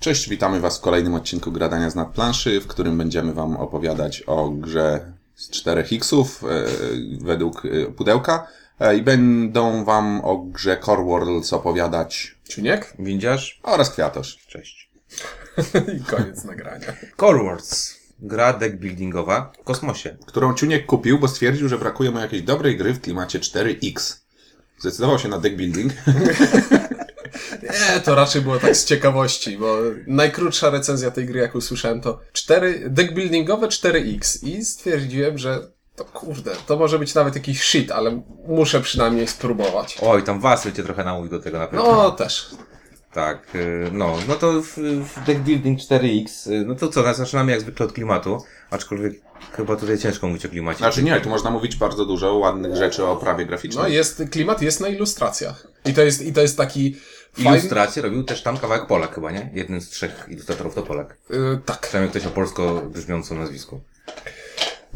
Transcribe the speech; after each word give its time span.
Cześć, 0.00 0.28
witamy 0.28 0.60
Was 0.60 0.78
w 0.78 0.80
kolejnym 0.80 1.14
odcinku 1.14 1.52
Gradania 1.52 1.90
z 1.90 1.94
nadplanszy, 1.94 2.60
w 2.60 2.66
którym 2.66 2.98
będziemy 2.98 3.32
Wam 3.32 3.56
opowiadać 3.56 4.22
o 4.26 4.50
grze 4.50 5.12
z 5.34 5.50
4X-ów 5.50 6.44
e, 6.44 6.66
według 7.24 7.62
e, 7.64 7.86
pudełka 7.86 8.46
e, 8.80 8.96
i 8.96 9.02
będą 9.02 9.84
Wam 9.84 10.20
o 10.24 10.38
grze 10.38 10.80
Core 10.84 11.04
Worlds 11.04 11.52
opowiadać 11.52 12.36
Czuniek? 12.48 12.94
Windziarz? 12.98 13.60
oraz 13.62 13.90
Kwiatosz. 13.90 14.38
Cześć. 14.46 14.90
I 15.98 16.04
koniec 16.04 16.44
nagrania. 16.44 16.92
Core 17.20 17.44
Wars. 17.44 17.94
Gra 18.18 18.52
deck 18.52 18.76
buildingowa 18.76 19.52
w 19.60 19.64
kosmosie. 19.64 20.16
którą 20.26 20.54
Ciuniek 20.54 20.86
kupił, 20.86 21.18
bo 21.18 21.28
stwierdził, 21.28 21.68
że 21.68 21.78
brakuje 21.78 22.10
mu 22.10 22.18
jakiejś 22.18 22.42
dobrej 22.42 22.76
gry 22.76 22.94
w 22.94 23.00
klimacie 23.00 23.38
4X. 23.38 24.16
Zdecydował 24.78 25.18
się 25.18 25.28
na 25.28 25.38
deck 25.38 25.56
building. 25.56 25.92
Nie, 27.62 28.00
to 28.00 28.14
raczej 28.14 28.42
było 28.42 28.58
tak 28.58 28.76
z 28.76 28.84
ciekawości, 28.84 29.58
bo 29.58 29.78
najkrótsza 30.06 30.70
recenzja 30.70 31.10
tej 31.10 31.26
gry, 31.26 31.40
jak 31.40 31.54
usłyszałem, 31.54 32.00
to 32.00 32.20
4, 32.32 32.84
deck 32.90 33.12
buildingowe 33.12 33.66
4X 33.66 34.46
i 34.46 34.64
stwierdziłem, 34.64 35.38
że 35.38 35.60
to 35.96 36.04
kurde, 36.04 36.50
to 36.66 36.76
może 36.76 36.98
być 36.98 37.14
nawet 37.14 37.34
jakiś 37.34 37.62
shit, 37.62 37.92
ale 37.92 38.22
muszę 38.48 38.80
przynajmniej 38.80 39.26
spróbować. 39.26 39.98
Oj, 40.02 40.22
tam 40.22 40.40
Wasyl 40.40 40.72
cię 40.72 40.82
trochę 40.82 41.04
namówił 41.04 41.30
do 41.30 41.40
tego 41.40 41.58
na 41.58 41.66
pewno. 41.66 41.92
No, 41.92 42.10
też. 42.10 42.50
Tak, 43.12 43.54
y, 43.54 43.90
no, 43.92 44.16
no 44.28 44.34
to 44.34 44.62
w, 44.62 44.76
w 45.04 45.24
deck 45.26 45.40
building 45.40 45.78
4X, 45.80 46.50
y, 46.50 46.64
no 46.66 46.74
to 46.74 46.88
co, 46.88 47.14
zaczynamy 47.14 47.52
jak 47.52 47.60
zwykle 47.60 47.86
od 47.86 47.92
klimatu, 47.92 48.42
aczkolwiek 48.70 49.20
chyba 49.52 49.76
tutaj 49.76 49.98
ciężko 49.98 50.28
mówić 50.28 50.46
o 50.46 50.48
klimacie. 50.48 50.78
Znaczy 50.78 51.02
nie, 51.02 51.20
tu 51.20 51.28
można 51.28 51.50
mówić 51.50 51.76
bardzo 51.76 52.06
dużo 52.06 52.34
ładnych 52.34 52.76
rzeczy 52.76 53.04
o 53.04 53.12
oprawie 53.12 53.46
graficznej. 53.46 53.82
No 53.84 53.88
jest, 53.88 54.22
klimat 54.30 54.62
jest 54.62 54.80
na 54.80 54.88
ilustracjach. 54.88 55.66
I 55.84 55.94
to 55.94 56.02
jest, 56.02 56.22
i 56.22 56.32
to 56.32 56.40
jest 56.40 56.56
taki 56.56 56.96
fajny... 57.32 57.58
Ilustrację 57.58 58.02
robił 58.02 58.24
też 58.24 58.42
tam 58.42 58.58
kawałek 58.58 58.86
Polak 58.86 59.14
chyba, 59.14 59.30
nie? 59.30 59.50
Jeden 59.54 59.80
z 59.80 59.88
trzech 59.88 60.26
ilustratorów 60.28 60.74
to 60.74 60.82
Polak. 60.82 61.16
Y, 61.30 61.58
tak. 61.66 61.80
Przynajmniej 61.80 62.10
ktoś 62.10 62.26
o 62.26 62.30
polsko 62.30 62.82
brzmiącym 62.94 63.38
nazwisku. 63.38 63.80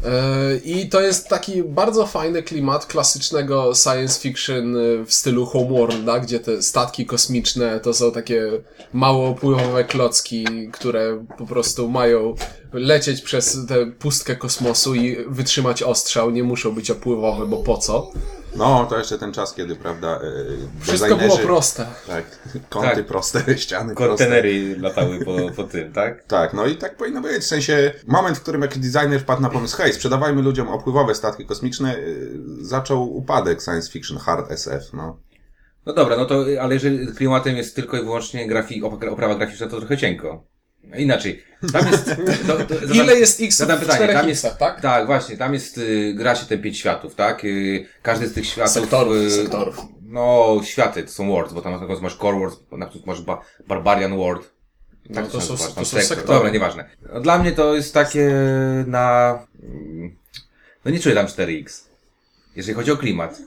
E, 0.03 0.57
I 0.57 0.89
to 0.89 1.01
jest 1.01 1.29
taki 1.29 1.63
bardzo 1.63 2.07
fajny 2.07 2.43
klimat 2.43 2.85
klasycznego 2.85 3.71
science 3.75 4.19
fiction 4.19 4.77
e, 4.77 5.05
w 5.05 5.13
stylu 5.13 5.45
Homeworlda, 5.45 6.19
gdzie 6.19 6.39
te 6.39 6.61
statki 6.61 7.05
kosmiczne 7.05 7.79
to 7.79 7.93
są 7.93 8.11
takie 8.11 8.51
małopływowe 8.93 9.83
klocki, 9.83 10.45
które 10.73 11.25
po 11.37 11.45
prostu 11.45 11.89
mają 11.89 12.35
lecieć 12.73 13.21
przez 13.21 13.57
tę 13.67 13.91
pustkę 13.99 14.35
kosmosu 14.35 14.95
i 14.95 15.17
wytrzymać 15.27 15.83
ostrzał. 15.83 16.31
Nie 16.31 16.43
muszą 16.43 16.71
być 16.71 16.91
opływowe, 16.91 17.45
bo 17.45 17.57
po 17.57 17.77
co? 17.77 18.11
No, 18.55 18.85
to 18.89 18.97
jeszcze 18.97 19.17
ten 19.17 19.33
czas, 19.33 19.53
kiedy, 19.53 19.75
prawda, 19.75 20.07
e, 20.15 20.21
Wszystko 20.81 21.09
designerzy- 21.09 21.25
było 21.27 21.37
proste. 21.37 21.85
Tak, 22.07 22.23
kąty 22.69 22.95
Tak. 22.95 23.05
proste, 23.05 23.39
ściany 23.57 23.95
proste. 23.95 24.07
Kontenery 24.25 24.75
latały 24.79 25.25
po, 25.25 25.35
po 25.55 25.63
tym, 25.63 25.93
tak? 25.93 26.23
Tak, 26.23 26.53
no 26.53 26.65
i 26.65 26.75
tak 26.75 26.97
powinno 26.97 27.21
być. 27.21 27.41
W 27.43 27.47
sensie, 27.47 27.93
moment, 28.07 28.37
w 28.37 28.41
którym 28.41 28.61
jakiś 28.61 28.77
designer 28.91 29.19
wpadł 29.21 29.41
na 29.41 29.49
pomysł, 29.49 29.77
hej, 29.77 29.93
sprzedawajmy 29.93 30.41
ludziom 30.41 30.67
opływowe 30.69 31.15
statki 31.15 31.45
kosmiczne, 31.45 31.99
yy, 31.99 32.29
zaczął 32.61 33.15
upadek 33.17 33.61
science 33.63 33.91
fiction, 33.91 34.17
hard 34.17 34.51
SF, 34.51 34.93
no. 34.93 35.19
No 35.85 35.93
dobra, 35.93 36.17
no 36.17 36.25
to, 36.25 36.45
ale 36.61 36.73
jeżeli 36.73 37.07
klimatem 37.07 37.57
jest 37.57 37.75
tylko 37.75 37.97
i 37.97 38.01
wyłącznie 38.03 38.47
grafik, 38.47 38.83
opra- 38.83 39.09
oprawa 39.09 39.35
graficzna, 39.35 39.67
to 39.67 39.77
trochę 39.79 39.97
cienko. 39.97 40.43
Inaczej. 40.97 41.43
Tam 41.73 41.87
jest... 41.91 42.05
To, 42.47 42.57
to, 42.57 42.75
zadam- 42.75 42.95
Ile 42.95 43.15
jest 43.19 43.41
X 43.41 43.57
zadam 43.57 43.77
w 43.77 43.79
pytanie, 43.81 43.97
4 43.97 44.13
tam 44.13 44.29
jest, 44.29 44.47
tak? 44.59 44.81
Tak, 44.81 45.05
właśnie, 45.05 45.37
tam 45.37 45.53
jest, 45.53 45.77
y, 45.77 46.13
gra 46.13 46.35
się 46.35 46.45
te 46.45 46.57
pięć 46.57 46.77
światów, 46.79 47.15
tak? 47.15 47.45
Y, 47.45 47.85
każdy 48.01 48.27
z 48.27 48.33
tych 48.33 48.45
światów... 48.45 48.73
Sektorów, 48.73 49.15
y, 49.15 49.31
sektorów. 49.31 49.77
No, 50.01 50.57
światy 50.63 51.03
to 51.03 51.09
są 51.11 51.29
worlds, 51.29 51.53
bo 51.53 51.61
tam 51.61 51.71
na 51.71 51.77
przykład 51.77 52.01
masz 52.01 52.15
core 52.17 52.39
world, 52.39 52.71
na 52.71 52.85
przykład 52.87 53.07
masz 53.07 53.21
ba 53.21 53.41
Barbarian 53.67 54.17
world. 54.17 54.51
No, 55.09 55.15
Tak 55.15 55.27
to 55.31 55.39
się 55.41 55.45
są- 55.47 55.57
to 55.57 55.63
są 55.63 55.85
sektor. 55.85 56.03
sektory. 56.03 56.27
Dobra, 56.37 56.49
nieważne. 56.49 56.89
No, 57.13 57.21
Dla 57.21 57.37
mnie 57.39 57.51
to 57.51 57.75
jest 57.75 57.93
takie 57.93 58.31
na... 58.87 59.39
mm, 59.63 60.15
No 60.85 60.91
nie 60.91 60.99
czuję 60.99 61.15
tam 61.15 61.25
4X. 61.25 61.83
Jeżeli 62.55 62.75
chodzi 62.75 62.91
o 62.91 62.97
klimat. 62.97 63.37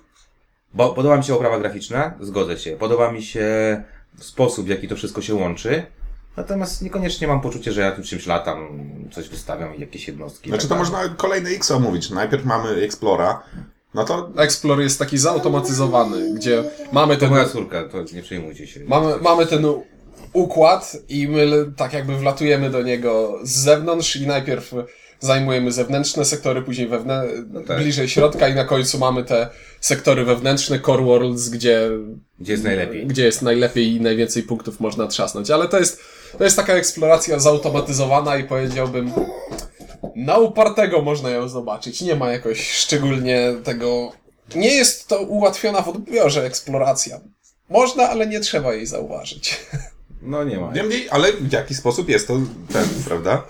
Bo 0.75 0.89
podoba 0.95 1.17
mi 1.17 1.25
się 1.25 1.35
oprawa 1.35 1.59
graficzna, 1.59 2.15
zgodzę 2.21 2.59
się. 2.59 2.77
Podoba 2.77 3.13
mi 3.13 3.23
się 3.23 3.47
sposób, 4.21 4.67
w 4.67 4.69
jaki 4.69 4.89
to 4.89 4.97
wszystko 4.97 5.23
się 5.23 5.35
łączy. 5.35 5.87
Natomiast 6.39 6.83
niekoniecznie 6.83 7.27
mam 7.27 7.41
poczucie, 7.41 7.73
że 7.73 7.81
ja 7.81 7.93
tu 7.93 8.03
czymś 8.03 8.27
latam, 8.27 8.69
coś 9.13 9.29
wystawiam 9.29 9.77
i 9.77 9.81
jakieś 9.81 10.09
jednostki. 10.09 10.49
Znaczy 10.51 10.69
tak 10.69 10.79
to 10.79 10.85
dalej. 10.85 10.91
można 10.93 11.15
kolejny 11.17 11.51
X 11.51 11.71
omówić. 11.71 12.11
Najpierw 12.11 12.45
mamy 12.45 12.69
Explora, 12.69 13.43
no 13.95 14.05
to 14.05 14.31
Explorer 14.37 14.83
jest 14.83 14.99
taki 14.99 15.19
zautomatyzowany, 15.19 16.35
gdzie 16.35 16.65
mamy 16.93 17.15
To 17.15 17.21
ten 17.21 17.31
moja 17.31 17.45
córka, 17.45 17.85
to 17.89 18.05
nie 18.15 18.23
przejmujcie 18.23 18.67
się. 18.67 18.81
Mamy, 18.85 19.17
mamy 19.23 19.47
ten 19.47 19.65
układ 20.33 20.97
i 21.09 21.29
my 21.29 21.73
tak 21.77 21.93
jakby 21.93 22.17
wlatujemy 22.17 22.71
do 22.71 22.83
niego 22.83 23.39
z 23.43 23.51
zewnątrz 23.51 24.17
i 24.17 24.27
najpierw 24.27 24.75
zajmujemy 25.21 25.73
zewnętrzne 25.73 26.25
sektory, 26.25 26.63
później 26.63 26.89
wewnę... 26.89 27.25
tak. 27.67 27.79
bliżej 27.79 28.09
środka 28.09 28.49
i 28.49 28.55
na 28.55 28.65
końcu 28.65 28.99
mamy 28.99 29.25
te 29.25 29.49
sektory 29.81 30.25
wewnętrzne, 30.25 30.81
core 30.81 31.05
worlds, 31.05 31.49
gdzie, 31.49 31.91
Gdzie 32.41 32.53
jest 32.53 32.65
najlepiej? 32.65 33.07
gdzie 33.07 33.25
jest 33.25 33.43
najlepiej 33.43 33.95
i 33.97 34.01
najwięcej 34.01 34.43
punktów 34.43 34.81
można 34.81 35.07
trzasnąć. 35.07 35.51
Ale 35.51 35.69
to 35.69 35.79
jest, 35.79 36.01
to 36.39 36.45
jest 36.45 36.57
taka 36.57 36.75
eksploracja 36.75 37.39
zautomatyzowana 37.39 38.37
i 38.37 38.45
powiedziałbym 38.45 39.13
na 40.17 40.39
upartego 40.39 41.03
można 41.03 41.31
ją 41.31 41.49
zobaczyć. 41.49 42.01
Nie 42.01 42.15
ma 42.15 42.31
jakoś 42.31 42.71
szczególnie 42.71 43.55
tego... 43.65 44.13
Nie 44.55 44.75
jest 44.75 45.09
to 45.09 45.21
ułatwiona 45.21 45.83
w 45.83 45.89
odbiorze 45.89 46.45
eksploracja. 46.45 47.21
Można, 47.69 48.09
ale 48.09 48.27
nie 48.27 48.41
trzeba 48.41 48.75
jej 48.75 48.87
zauważyć. 48.87 49.61
No 50.23 50.45
nie 50.45 50.59
ma. 50.59 50.73
niemniej, 50.73 51.09
ale 51.11 51.33
w 51.33 51.53
jaki 51.53 51.75
sposób 51.75 52.09
jest 52.09 52.27
to 52.27 52.41
ten, 52.73 52.89
prawda? 53.05 53.47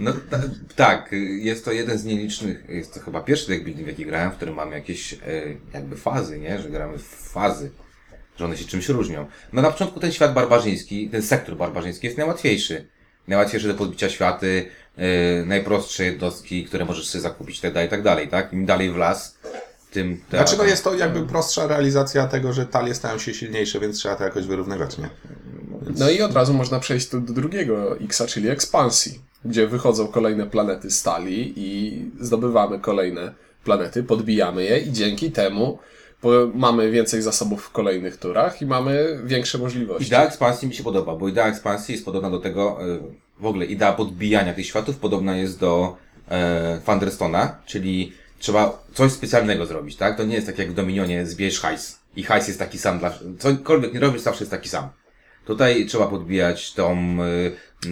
No 0.00 0.12
ta, 0.30 0.40
tak, 0.76 1.10
jest 1.38 1.64
to 1.64 1.72
jeden 1.72 1.98
z 1.98 2.04
nielicznych, 2.04 2.64
jest 2.68 2.94
to 2.94 3.00
chyba 3.00 3.20
pierwszy 3.20 3.48
deck 3.48 3.64
building, 3.64 3.86
w 3.86 3.90
jaki 3.90 4.06
grałem, 4.06 4.30
w 4.30 4.36
którym 4.36 4.54
mamy 4.54 4.74
jakieś 4.74 5.12
e, 5.12 5.18
jakby 5.74 5.96
fazy, 5.96 6.38
nie? 6.38 6.58
Że 6.58 6.70
gramy 6.70 6.98
w 6.98 7.06
fazy, 7.06 7.70
że 8.36 8.44
one 8.44 8.56
się 8.56 8.64
czymś 8.64 8.88
różnią. 8.88 9.26
No 9.52 9.62
na 9.62 9.70
początku 9.70 10.00
ten 10.00 10.12
świat 10.12 10.34
barbarzyński, 10.34 11.08
ten 11.10 11.22
sektor 11.22 11.56
barbarzyński 11.56 12.06
jest 12.06 12.18
najłatwiejszy. 12.18 12.86
Najłatwiejszy 13.28 13.68
do 13.68 13.74
podbicia 13.74 14.08
światy, 14.10 14.66
e, 14.96 15.44
najprostsze 15.44 16.04
jednostki, 16.04 16.64
które 16.64 16.84
możesz 16.84 17.08
sobie 17.08 17.22
zakupić, 17.22 17.60
tak 17.60 17.72
dalej, 17.72 17.88
tak 17.88 18.02
dalej, 18.02 18.28
tak? 18.28 18.52
Im 18.52 18.66
dalej 18.66 18.90
w 18.90 18.96
las, 18.96 19.38
tym... 19.92 20.20
te- 20.30 20.36
Znaczy 20.36 20.56
no 20.58 20.64
jest 20.64 20.84
to 20.84 20.94
jakby 20.94 21.26
prostsza 21.26 21.66
realizacja 21.66 22.26
tego, 22.26 22.52
że 22.52 22.66
talie 22.66 22.94
stają 22.94 23.18
się 23.18 23.34
silniejsze, 23.34 23.80
więc 23.80 23.98
trzeba 23.98 24.16
to 24.16 24.24
jakoś 24.24 24.46
wyrównywać, 24.46 24.98
nie? 24.98 25.08
No 25.98 26.10
i 26.10 26.22
od 26.22 26.34
razu 26.34 26.54
można 26.54 26.80
przejść 26.80 27.08
do 27.08 27.20
drugiego 27.20 27.98
Xa, 28.00 28.26
czyli 28.26 28.48
ekspansji, 28.48 29.20
gdzie 29.44 29.66
wychodzą 29.66 30.06
kolejne 30.06 30.46
planety 30.46 30.90
stali 30.90 31.52
i 31.56 31.98
zdobywamy 32.20 32.80
kolejne 32.80 33.32
planety, 33.64 34.02
podbijamy 34.02 34.64
je 34.64 34.78
i 34.78 34.92
dzięki 34.92 35.30
temu 35.32 35.78
po, 36.26 36.58
mamy 36.58 36.90
więcej 36.90 37.22
zasobów 37.22 37.62
w 37.62 37.70
kolejnych 37.70 38.16
turach 38.16 38.62
i 38.62 38.66
mamy 38.66 39.18
większe 39.24 39.58
możliwości. 39.58 40.06
Idea 40.06 40.24
ekspansji 40.24 40.68
mi 40.68 40.74
się 40.74 40.84
podoba, 40.84 41.16
bo 41.16 41.28
idea 41.28 41.46
ekspansji 41.48 41.92
jest 41.92 42.04
podobna 42.04 42.30
do 42.30 42.38
tego, 42.38 42.78
e, 42.94 42.98
w 43.40 43.46
ogóle 43.46 43.66
idea 43.66 43.92
podbijania 43.92 44.54
tych 44.54 44.66
światów 44.66 44.96
podobna 44.96 45.36
jest 45.36 45.60
do 45.60 45.96
e, 46.30 46.80
czyli 47.66 48.12
trzeba 48.38 48.82
coś 48.94 49.12
specjalnego 49.12 49.66
zrobić, 49.66 49.96
tak? 49.96 50.16
To 50.16 50.24
nie 50.24 50.34
jest 50.34 50.46
tak 50.46 50.58
jak 50.58 50.70
w 50.70 50.74
Dominionie, 50.74 51.26
zbierz 51.26 51.60
hajs 51.60 51.98
i 52.16 52.22
hajs 52.22 52.48
jest 52.48 52.58
taki 52.58 52.78
sam 52.78 52.98
dla... 52.98 53.18
Cokolwiek 53.38 53.94
nie 53.94 54.00
robisz, 54.00 54.22
zawsze 54.22 54.44
jest 54.44 54.50
taki 54.50 54.68
sam. 54.68 54.88
Tutaj 55.46 55.86
trzeba 55.86 56.06
podbijać 56.06 56.72
tą 56.74 57.16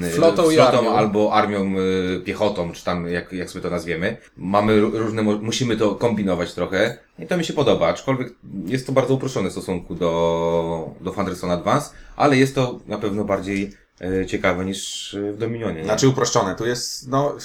e, 0.00 0.06
e, 0.06 0.10
Flotą 0.10 0.50
i 0.50 0.60
armią. 0.60 0.96
albo 0.96 1.32
armią 1.32 1.74
e, 2.16 2.20
piechotą, 2.20 2.72
czy 2.72 2.84
tam 2.84 3.08
jak, 3.08 3.32
jak 3.32 3.50
sobie 3.50 3.62
to 3.62 3.70
nazwiemy. 3.70 4.16
Mamy 4.36 4.82
ró- 4.82 4.98
różne, 4.98 5.22
musimy 5.22 5.76
to 5.76 5.94
kombinować 5.94 6.54
trochę 6.54 6.98
i 7.18 7.26
to 7.26 7.36
mi 7.36 7.44
się 7.44 7.52
podoba, 7.52 7.88
aczkolwiek 7.88 8.34
jest 8.66 8.86
to 8.86 8.92
bardzo 8.92 9.14
uproszczone 9.14 9.48
w 9.48 9.52
stosunku 9.52 9.94
do, 9.94 10.90
do 11.00 11.10
Thunderstone 11.10 11.52
Advance, 11.52 11.90
ale 12.16 12.36
jest 12.36 12.54
to 12.54 12.80
na 12.86 12.98
pewno 12.98 13.24
bardziej 13.24 13.72
e, 14.00 14.26
ciekawe 14.26 14.64
niż 14.64 15.16
w 15.32 15.38
Dominionie. 15.38 15.78
Nie? 15.78 15.84
Znaczy 15.84 16.08
uproszczone, 16.08 16.54
tu 16.54 16.66
jest, 16.66 17.08
no, 17.08 17.36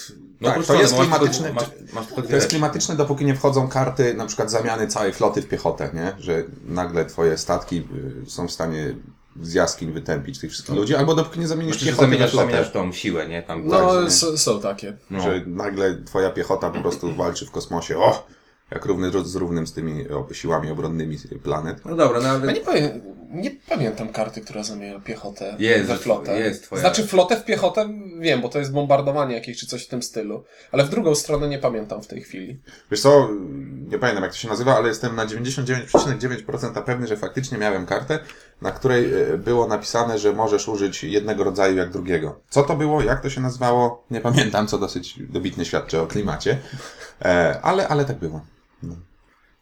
no 0.42 0.50
tak, 0.50 0.66
to 0.66 0.82
jest 0.82 0.96
klimatyczne, 0.96 1.54
masz, 1.54 1.66
masz 1.94 2.08
to 2.30 2.36
jest 2.36 2.50
klimatyczne, 2.50 2.96
dopóki 2.96 3.26
nie 3.26 3.36
wchodzą 3.36 3.68
karty 3.68 4.14
na 4.14 4.26
przykład 4.26 4.52
zamiany 4.52 4.88
całej 4.88 5.14
floty 5.14 5.42
w 5.42 5.48
piechotę, 5.48 5.90
nie? 5.94 6.14
Że 6.20 6.44
nagle 6.66 7.06
twoje 7.06 7.38
statki 7.38 7.84
y, 8.26 8.30
są 8.30 8.48
w 8.48 8.52
stanie 8.52 8.96
z 9.42 9.54
jaskiń 9.54 9.92
wytępić 9.92 10.40
tych 10.40 10.52
wszystkich 10.52 10.76
ludzi, 10.76 10.96
albo 10.96 11.16
dopóki 11.16 11.40
nie 11.40 11.48
zamienisz 11.48 11.74
Znaczy, 11.76 11.86
że 11.86 11.92
piechoty 11.92 12.08
na 12.08 12.14
zamieniasz, 12.14 12.34
zamieniasz 12.36 12.72
tą 12.72 12.92
siłę, 12.92 13.28
nie? 13.28 13.44
Tam, 13.44 13.68
No, 13.68 13.78
Tak, 13.94 14.02
że- 14.02 14.08
s- 14.08 14.42
są 14.44 14.62
takie. 14.62 14.98
no. 15.10 15.22
Że 15.24 15.42
nagle 15.48 15.96
twoja 16.06 16.30
piechota 16.30 16.70
po 16.70 16.82
prostu 16.82 17.16
walczy 17.16 17.46
w 17.46 17.52
kosmosie. 17.52 17.98
O! 17.98 18.28
Jak 18.72 18.86
równy 18.86 19.12
z 19.24 19.36
równym 19.36 19.68
z 19.68 19.74
tymi 19.74 20.10
o, 20.10 20.28
siłami 20.34 20.72
obronnymi 20.72 21.18
planet. 21.44 21.86
No 21.86 21.96
dobra, 21.96 22.20
no 22.20 22.28
Ja 22.28 22.34
ale... 22.34 22.54
nie, 22.54 22.62
pamię- 22.62 23.00
nie 23.30 23.52
pamiętam 23.70 24.10
karty, 24.10 24.42
która 24.42 24.64
zamienia 24.64 25.00
piechotę 25.00 25.56
Jest, 25.60 25.88
we 25.88 25.98
flotę. 25.98 26.40
jest 26.40 26.64
twoja- 26.64 26.80
Znaczy 26.80 27.08
flotę 27.08 27.38
w 27.38 27.46
piechotę 27.46 27.90
wiem, 28.20 28.42
bo 28.42 28.50
to 28.50 28.60
jest 28.60 28.72
bombardowanie 28.72 29.36
jakieś 29.36 29.58
czy 29.60 29.68
coś 29.68 29.86
w 29.86 29.88
tym 29.88 30.04
stylu. 30.04 30.44
Ale 30.72 30.84
w 30.84 30.90
drugą 30.90 31.16
stronę 31.16 31.48
nie 31.48 31.60
pamiętam 31.60 32.02
w 32.02 32.08
tej 32.08 32.22
chwili. 32.22 32.62
Wiesz 32.92 33.02
co, 33.02 33.30
nie 33.92 33.98
pamiętam 34.00 34.24
jak 34.24 34.32
to 34.32 34.38
się 34.38 34.48
nazywa, 34.48 34.78
ale 34.78 34.88
jestem 34.88 35.16
na 35.16 35.26
99,9% 35.26 36.84
pewny, 36.84 37.08
że 37.08 37.18
faktycznie 37.18 37.58
miałem 37.58 37.86
kartę, 37.86 38.20
na 38.62 38.72
której 38.72 39.14
e, 39.34 39.38
było 39.38 39.68
napisane, 39.68 40.20
że 40.20 40.34
możesz 40.34 40.68
użyć 40.68 41.04
jednego 41.04 41.44
rodzaju 41.44 41.78
jak 41.78 41.90
drugiego. 41.92 42.40
Co 42.50 42.64
to 42.64 42.76
było, 42.76 43.02
jak 43.02 43.22
to 43.22 43.30
się 43.30 43.42
nazywało, 43.42 44.06
nie 44.12 44.22
pamiętam, 44.22 44.68
co 44.68 44.78
dosyć 44.78 45.20
dobitnie 45.30 45.66
świadczy 45.66 46.02
o 46.02 46.08
klimacie, 46.08 46.58
e, 47.22 47.60
ale, 47.62 47.88
ale 47.88 48.06
tak 48.06 48.20
było. 48.20 48.42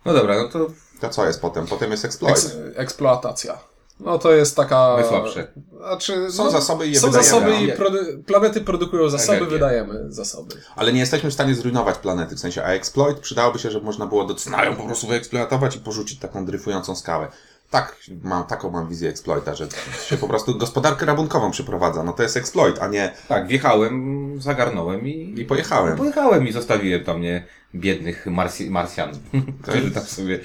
No 0.06 0.14
dobra, 0.14 0.36
no 0.44 0.50
to 0.50 0.68
To 1.02 1.10
co 1.10 1.26
jest 1.26 1.42
potem? 1.42 1.68
Potem 1.68 1.92
jest 1.92 2.06
exploit. 2.06 2.36
Eks- 2.38 2.56
eksploatacja. 2.76 3.58
No 4.00 4.20
to 4.20 4.32
jest 4.32 4.56
taka... 4.56 4.94
Najsłabsze. 5.00 5.48
Znaczy, 5.78 6.32
Są 6.32 6.44
no, 6.44 6.52
zasoby 6.52 6.88
i 6.88 6.92
je 6.94 7.00
Są 7.00 7.08
wydajemy. 7.08 7.30
zasoby 7.30 7.56
i 7.56 7.68
no. 7.68 7.74
produ- 7.74 8.24
planety 8.24 8.62
produkują 8.62 9.10
zasoby, 9.10 9.38
Energię. 9.38 9.54
wydajemy 9.54 10.06
zasoby. 10.14 10.56
Ale 10.76 10.94
nie 10.94 11.00
jesteśmy 11.00 11.30
w 11.30 11.34
stanie 11.34 11.56
zrujnować 11.56 11.98
planety, 11.98 12.36
w 12.36 12.40
sensie, 12.40 12.64
a 12.64 12.68
exploit 12.68 13.20
przydałoby 13.20 13.60
się, 13.60 13.72
żeby 13.72 13.86
można 13.86 14.06
było 14.08 14.24
do 14.26 14.36
cnaju 14.36 14.76
po 14.76 14.84
prostu 14.84 15.08
wyeksploatować 15.08 15.76
i 15.76 15.80
porzucić 15.80 16.20
taką 16.20 16.46
dryfującą 16.46 16.96
skałę. 16.96 17.28
Tak, 17.70 17.96
mam, 18.24 18.44
taką 18.44 18.72
mam 18.72 18.90
wizję 18.90 19.10
exploita, 19.10 19.56
że 19.56 19.68
się 20.10 20.18
po 20.18 20.28
prostu 20.28 20.58
gospodarkę 20.58 21.06
rabunkową 21.06 21.52
przyprowadza. 21.52 22.04
No 22.04 22.14
to 22.14 22.24
jest 22.24 22.38
exploit, 22.38 22.80
a 22.80 22.88
nie 22.88 23.14
tak, 23.28 23.48
wjechałem, 23.48 24.42
zagarnąłem 24.42 25.08
i... 25.08 25.34
i 25.38 25.46
pojechałem. 25.46 25.98
Pojechałem 25.98 26.48
i 26.48 26.52
zostawiłem 26.52 27.04
tam, 27.04 27.22
nie, 27.22 27.44
biednych 27.76 28.26
Marsjan, 28.70 29.12
którzy 29.64 29.92
tam 29.92 30.04
sobie 30.04 30.40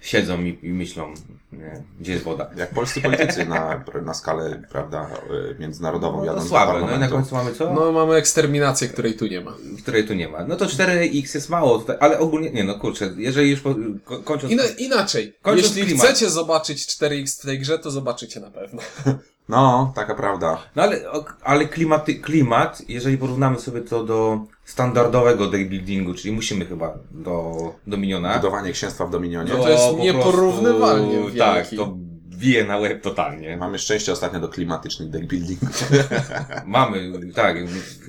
siedzą 0.00 0.40
i, 0.40 0.58
i 0.62 0.68
myślą, 0.68 1.14
nie, 1.52 1.82
gdzie 2.00 2.12
jest 2.12 2.24
woda. 2.24 2.50
Jak 2.56 2.70
polscy 2.70 3.00
politycy 3.00 3.46
na, 3.46 3.84
na 4.04 4.14
skalę, 4.14 4.62
prawda, 4.70 5.10
y, 5.50 5.56
międzynarodową 5.58 6.24
No 6.24 6.34
do 6.34 6.42
słabe, 6.42 6.80
no 6.80 6.96
i 6.96 6.98
na 6.98 7.08
końcu 7.08 7.34
mamy 7.34 7.52
co? 7.52 7.74
No 7.74 7.92
mamy 7.92 8.14
eksterminację, 8.14 8.88
której 8.88 9.14
tu 9.16 9.26
nie 9.26 9.40
ma. 9.40 9.54
Której 9.82 10.06
tu 10.06 10.14
nie 10.14 10.28
ma. 10.28 10.44
No 10.44 10.56
to 10.56 10.66
4x 10.66 11.34
jest 11.34 11.50
mało 11.50 11.78
tutaj, 11.78 11.96
ale 12.00 12.18
ogólnie, 12.18 12.50
nie 12.50 12.64
no 12.64 12.74
kurczę, 12.74 13.14
jeżeli 13.16 13.50
już 13.50 13.60
po, 13.60 13.74
ko, 14.04 14.18
kończąc... 14.18 14.52
Ina- 14.52 14.76
inaczej, 14.78 15.36
Kończąc 15.42 15.66
jeśli 15.76 15.82
klimat. 15.82 16.06
chcecie 16.06 16.30
zobaczyć 16.30 16.86
4X 16.86 17.40
w 17.40 17.46
tej 17.46 17.58
grze, 17.58 17.78
to 17.78 17.90
zobaczycie 17.90 18.40
na 18.40 18.50
pewno. 18.50 18.82
No, 19.48 19.92
taka 19.94 20.14
prawda. 20.14 20.58
No 20.76 20.82
ale, 20.82 21.00
ale 21.42 21.66
klimaty, 21.66 22.14
klimat, 22.14 22.82
jeżeli 22.88 23.18
porównamy 23.18 23.58
sobie 23.58 23.80
to 23.80 24.04
do 24.04 24.40
standardowego 24.64 25.46
deckbuildingu, 25.46 26.14
czyli 26.14 26.34
musimy 26.34 26.64
chyba 26.64 26.98
do, 27.10 27.56
do 27.86 27.96
miniona. 27.96 28.34
Budowanie 28.36 28.72
księstwa 28.72 29.06
w 29.06 29.10
Dominionie. 29.10 29.52
No 29.52 29.62
to 29.62 29.68
jest 29.68 29.84
po 29.84 29.94
prostu- 29.94 30.04
nieporównywalnie 30.04 31.18
wielki. 31.20 31.38
Tak, 31.38 31.68
to 31.76 31.94
bije 32.38 32.64
na 32.64 32.76
łeb 32.76 33.02
totalnie. 33.02 33.56
Mamy 33.56 33.78
szczęście 33.78 34.12
ostatnio 34.12 34.40
do 34.40 34.48
klimatycznych 34.48 35.10
deckbuildingów. 35.10 35.90
Mamy, 36.66 37.12
tak, 37.34 37.56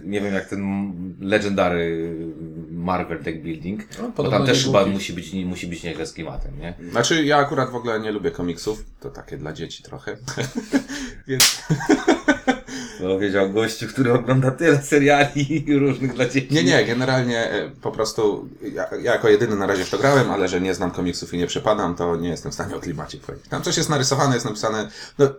nie 0.03 0.21
wiem 0.21 0.33
jak 0.33 0.49
ten 0.49 0.93
legendary 1.19 2.15
Marvel 2.79 3.23
deck 3.23 3.37
building, 3.37 3.83
bo 3.97 4.11
podobno 4.11 4.37
tam 4.37 4.47
też 4.47 4.65
chyba 4.65 4.85
musi 4.85 5.13
być, 5.13 5.33
musi 5.33 5.67
być 5.67 5.83
nieźle 5.83 6.05
z 6.05 6.13
klimatem, 6.13 6.59
nie? 6.59 6.73
Znaczy, 6.91 7.25
ja 7.25 7.37
akurat 7.37 7.69
w 7.69 7.75
ogóle 7.75 7.99
nie 7.99 8.11
lubię 8.11 8.31
komiksów. 8.31 8.85
To 8.99 9.09
takie 9.09 9.37
dla 9.37 9.53
dzieci 9.53 9.83
trochę. 9.83 10.17
Więc 11.27 11.61
To 12.99 13.19
wiedział 13.19 13.49
gościu, 13.49 13.87
który 13.87 14.13
ogląda 14.13 14.51
tyle 14.51 14.81
seriali 14.81 15.65
różnych 15.79 16.13
dla 16.13 16.25
dzieci. 16.25 16.53
Nie, 16.53 16.63
nie, 16.63 16.85
generalnie 16.85 17.51
e, 17.51 17.69
po 17.81 17.91
prostu 17.91 18.49
ja, 18.73 18.87
ja 18.91 19.11
jako 19.11 19.29
jedyny 19.29 19.55
na 19.55 19.67
razie 19.67 19.85
w 19.85 19.89
to 19.89 19.97
grałem, 19.97 20.31
ale 20.31 20.47
że 20.47 20.61
nie 20.61 20.73
znam 20.73 20.91
komiksów 20.91 21.33
i 21.33 21.37
nie 21.37 21.47
przepadam, 21.47 21.95
to 21.95 22.15
nie 22.15 22.29
jestem 22.29 22.51
w 22.51 22.53
stanie 22.53 22.75
o 22.75 22.79
klimacie 22.79 23.17
powiedzieć. 23.17 23.47
Tam 23.49 23.61
coś 23.61 23.77
jest 23.77 23.89
narysowane, 23.89 24.33
jest 24.33 24.45
napisane, 24.45 24.89
no, 25.17 25.25
y, 25.25 25.31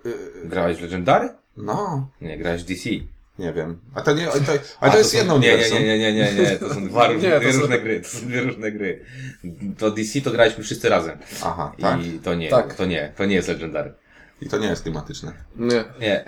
Grałeś 0.45 0.79
w 0.79 0.83
Legendary? 0.83 1.29
no 1.57 2.09
Nie, 2.21 2.39
grałeś 2.39 2.63
w 2.63 2.67
DC. 2.67 2.91
Nie 3.39 3.53
wiem. 3.53 3.79
A 3.95 4.01
to 4.03 4.13
nie, 4.15 4.27
to, 4.27 4.33
ale 4.81 4.93
to, 4.93 4.99
jest 4.99 5.11
są- 5.11 5.19
jedno 5.19 5.39
nie, 5.39 5.57
nie, 5.59 5.71
nie, 5.71 5.99
nie, 5.99 5.99
nie, 5.99 6.13
nie, 6.13 6.33
nie, 6.43 6.57
to 6.57 6.75
są 6.75 6.89
dwa 6.89 7.07
różne, 7.13 7.29
Nie, 7.29 7.35
to 7.35 7.41
dwie 7.41 7.53
są- 7.53 7.61
różne 7.61 7.79
gry, 7.79 8.01
to 8.01 8.09
są 8.09 8.27
dwie 8.27 8.41
różne 8.41 8.73
gry. 8.73 9.05
To 9.79 9.91
DC 9.91 10.21
to 10.21 10.31
graliśmy 10.31 10.65
wszyscy 10.65 10.89
razem. 10.89 11.19
Aha, 11.45 11.73
tak. 11.81 12.07
I 12.07 12.19
to 12.19 12.35
nie, 12.35 12.51
Tak. 12.51 12.75
to 12.75 12.87
nie, 12.87 13.13
to 13.17 13.25
nie 13.25 13.35
jest 13.35 13.49
Legendary. 13.49 13.93
I 14.43 14.49
to 14.49 14.59
nie 14.59 14.67
jest 14.67 14.83
klimatyczne. 14.83 15.33
Nie. 15.57 15.85
Nie. 16.01 16.25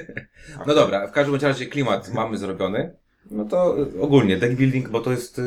no 0.66 0.74
dobra, 0.74 1.06
w 1.06 1.12
każdym 1.12 1.34
razie 1.40 1.66
klimat 1.66 2.12
mamy 2.12 2.38
zrobiony. 2.38 2.94
No 3.30 3.44
to 3.44 3.78
y, 3.96 4.00
ogólnie 4.00 4.36
deck 4.36 4.54
building, 4.54 4.88
bo 4.88 5.00
to 5.00 5.10
jest 5.10 5.38
y, 5.38 5.42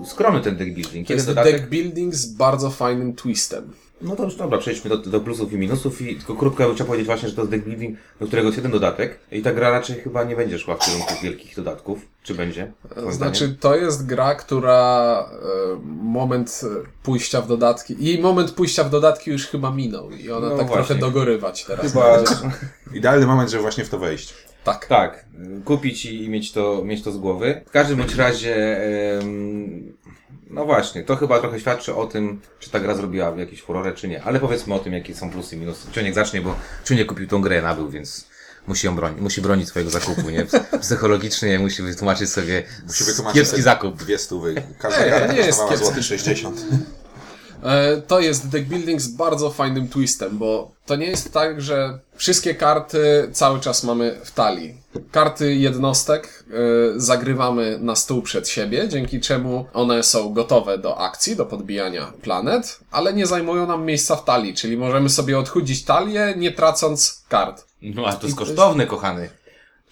y, 0.00 0.06
skromny 0.06 0.40
ten 0.40 0.56
deck 0.56 0.70
building. 0.74 1.06
To 1.06 1.12
jest 1.12 1.26
dodatek. 1.26 1.52
deck 1.56 1.66
building 1.68 2.14
z 2.14 2.26
bardzo 2.26 2.70
fajnym 2.70 3.14
twistem. 3.14 3.72
No 4.02 4.16
to 4.16 4.24
już 4.24 4.36
dobra, 4.36 4.58
przejdźmy 4.58 4.90
do, 4.90 4.96
do 4.96 5.20
plusów 5.20 5.52
i 5.52 5.58
minusów 5.58 6.02
i 6.02 6.16
tylko 6.16 6.34
krótko 6.34 6.64
bym 6.64 6.74
chciał 6.74 6.86
powiedzieć 6.86 7.06
właśnie, 7.06 7.28
że 7.28 7.34
to 7.34 7.40
jest 7.40 7.50
deck 7.50 7.64
building, 7.64 7.98
do 8.20 8.26
którego 8.26 8.48
jest 8.48 8.56
jeden 8.56 8.72
dodatek 8.72 9.18
i 9.32 9.42
ta 9.42 9.52
gra 9.52 9.70
raczej 9.70 9.96
chyba 10.00 10.24
nie 10.24 10.36
będzie 10.36 10.58
szła 10.58 10.76
w 10.76 10.78
kierunku 10.78 11.14
wielkich 11.22 11.56
dodatków. 11.56 11.98
Czy 12.22 12.34
będzie? 12.34 12.72
Znaczy, 13.08 13.38
zdaniem? 13.38 13.56
to 13.60 13.76
jest 13.76 14.06
gra, 14.06 14.34
która 14.34 15.28
e, 15.32 15.78
moment 16.02 16.60
e, 16.64 16.86
pójścia 17.02 17.40
w 17.40 17.48
dodatki, 17.48 17.96
jej 17.98 18.18
moment 18.22 18.50
pójścia 18.50 18.84
w 18.84 18.90
dodatki 18.90 19.30
już 19.30 19.46
chyba 19.46 19.70
minął 19.70 20.10
i 20.10 20.30
ona 20.30 20.48
No 20.48 20.56
tak 20.56 20.66
właśnie. 20.66 20.84
trochę 20.84 21.00
dogorywać 21.00 21.64
teraz. 21.64 21.86
Chyba, 21.92 22.22
Idealny 22.94 23.26
moment, 23.26 23.50
żeby 23.50 23.62
właśnie 23.62 23.84
w 23.84 23.88
to 23.88 23.98
wejść. 23.98 24.34
Tak. 24.64 24.86
tak, 24.86 25.24
kupić 25.64 26.06
i 26.06 26.28
mieć 26.28 26.52
to, 26.52 26.82
mieć 26.84 27.02
to 27.02 27.12
z 27.12 27.18
głowy. 27.18 27.62
W 27.66 27.70
każdym 27.70 27.98
bądź 27.98 28.14
razie, 28.14 28.78
em, 29.22 29.92
no 30.50 30.64
właśnie, 30.64 31.02
to 31.02 31.16
chyba 31.16 31.40
trochę 31.40 31.60
świadczy 31.60 31.94
o 31.94 32.06
tym, 32.06 32.40
czy 32.58 32.70
ta 32.70 32.80
gra 32.80 32.94
zrobiła 32.94 33.34
jakieś 33.36 33.62
furorę, 33.62 33.92
czy 33.92 34.08
nie. 34.08 34.22
Ale 34.22 34.40
powiedzmy 34.40 34.74
o 34.74 34.78
tym, 34.78 34.92
jakie 34.92 35.14
są 35.14 35.30
plusy 35.30 35.56
i 35.56 35.58
minusy. 35.58 35.92
Ciuniek 35.92 36.14
zacznie, 36.14 36.40
bo 36.40 36.54
Ciuniek 36.84 37.08
kupił 37.08 37.26
tą 37.28 37.40
grę, 37.42 37.62
nabył, 37.62 37.90
więc 37.90 38.26
musi 38.66 38.86
ją 38.86 38.96
bronić, 38.96 39.20
musi 39.20 39.40
bronić 39.40 39.68
swojego 39.68 39.90
zakupu, 39.90 40.30
nie? 40.30 40.46
Psychologicznie 40.80 41.58
musi 41.58 41.82
wytłumaczyć 41.82 42.30
sobie 42.30 42.62
Musi 42.86 43.04
wytłumaczyć 43.04 43.40
kiepski 43.42 43.62
zakup. 43.62 43.96
Dwie 43.96 44.18
stówy. 44.18 44.62
Każda 44.78 45.26
Nie, 45.26 45.34
nie 45.34 45.36
jest 45.36 45.48
kosztowała 45.48 45.70
kiepski. 45.70 45.86
złoty 45.86 46.02
60. 46.02 46.60
E, 47.64 47.96
To 47.96 48.20
jest 48.20 48.48
deck 48.48 48.66
building 48.68 49.00
z 49.00 49.08
bardzo 49.08 49.50
fajnym 49.50 49.88
twistem, 49.88 50.38
bo 50.38 50.70
to 50.86 50.96
nie 50.96 51.06
jest 51.06 51.32
tak, 51.32 51.60
że 51.60 51.98
wszystkie 52.16 52.54
karty 52.54 53.28
cały 53.32 53.60
czas 53.60 53.84
mamy 53.84 54.20
w 54.24 54.30
talii. 54.30 54.74
Karty 55.10 55.54
jednostek 55.54 56.44
e, 56.50 56.54
zagrywamy 56.96 57.78
na 57.80 57.96
stół 57.96 58.22
przed 58.22 58.48
siebie, 58.48 58.88
dzięki 58.88 59.20
czemu 59.20 59.66
one 59.74 60.02
są 60.02 60.32
gotowe 60.32 60.78
do 60.78 60.98
akcji, 60.98 61.36
do 61.36 61.46
podbijania 61.46 62.12
planet, 62.22 62.80
ale 62.90 63.12
nie 63.14 63.26
zajmują 63.26 63.66
nam 63.66 63.84
miejsca 63.84 64.16
w 64.16 64.24
talii, 64.24 64.54
czyli 64.54 64.76
możemy 64.76 65.10
sobie 65.10 65.38
odchudzić 65.38 65.84
talię, 65.84 66.34
nie 66.36 66.52
tracąc 66.52 67.24
kart. 67.28 67.64
No, 67.82 68.06
a 68.06 68.12
to 68.12 68.26
jest 68.26 68.38
kosztowne, 68.38 68.86
kochany. 68.86 69.28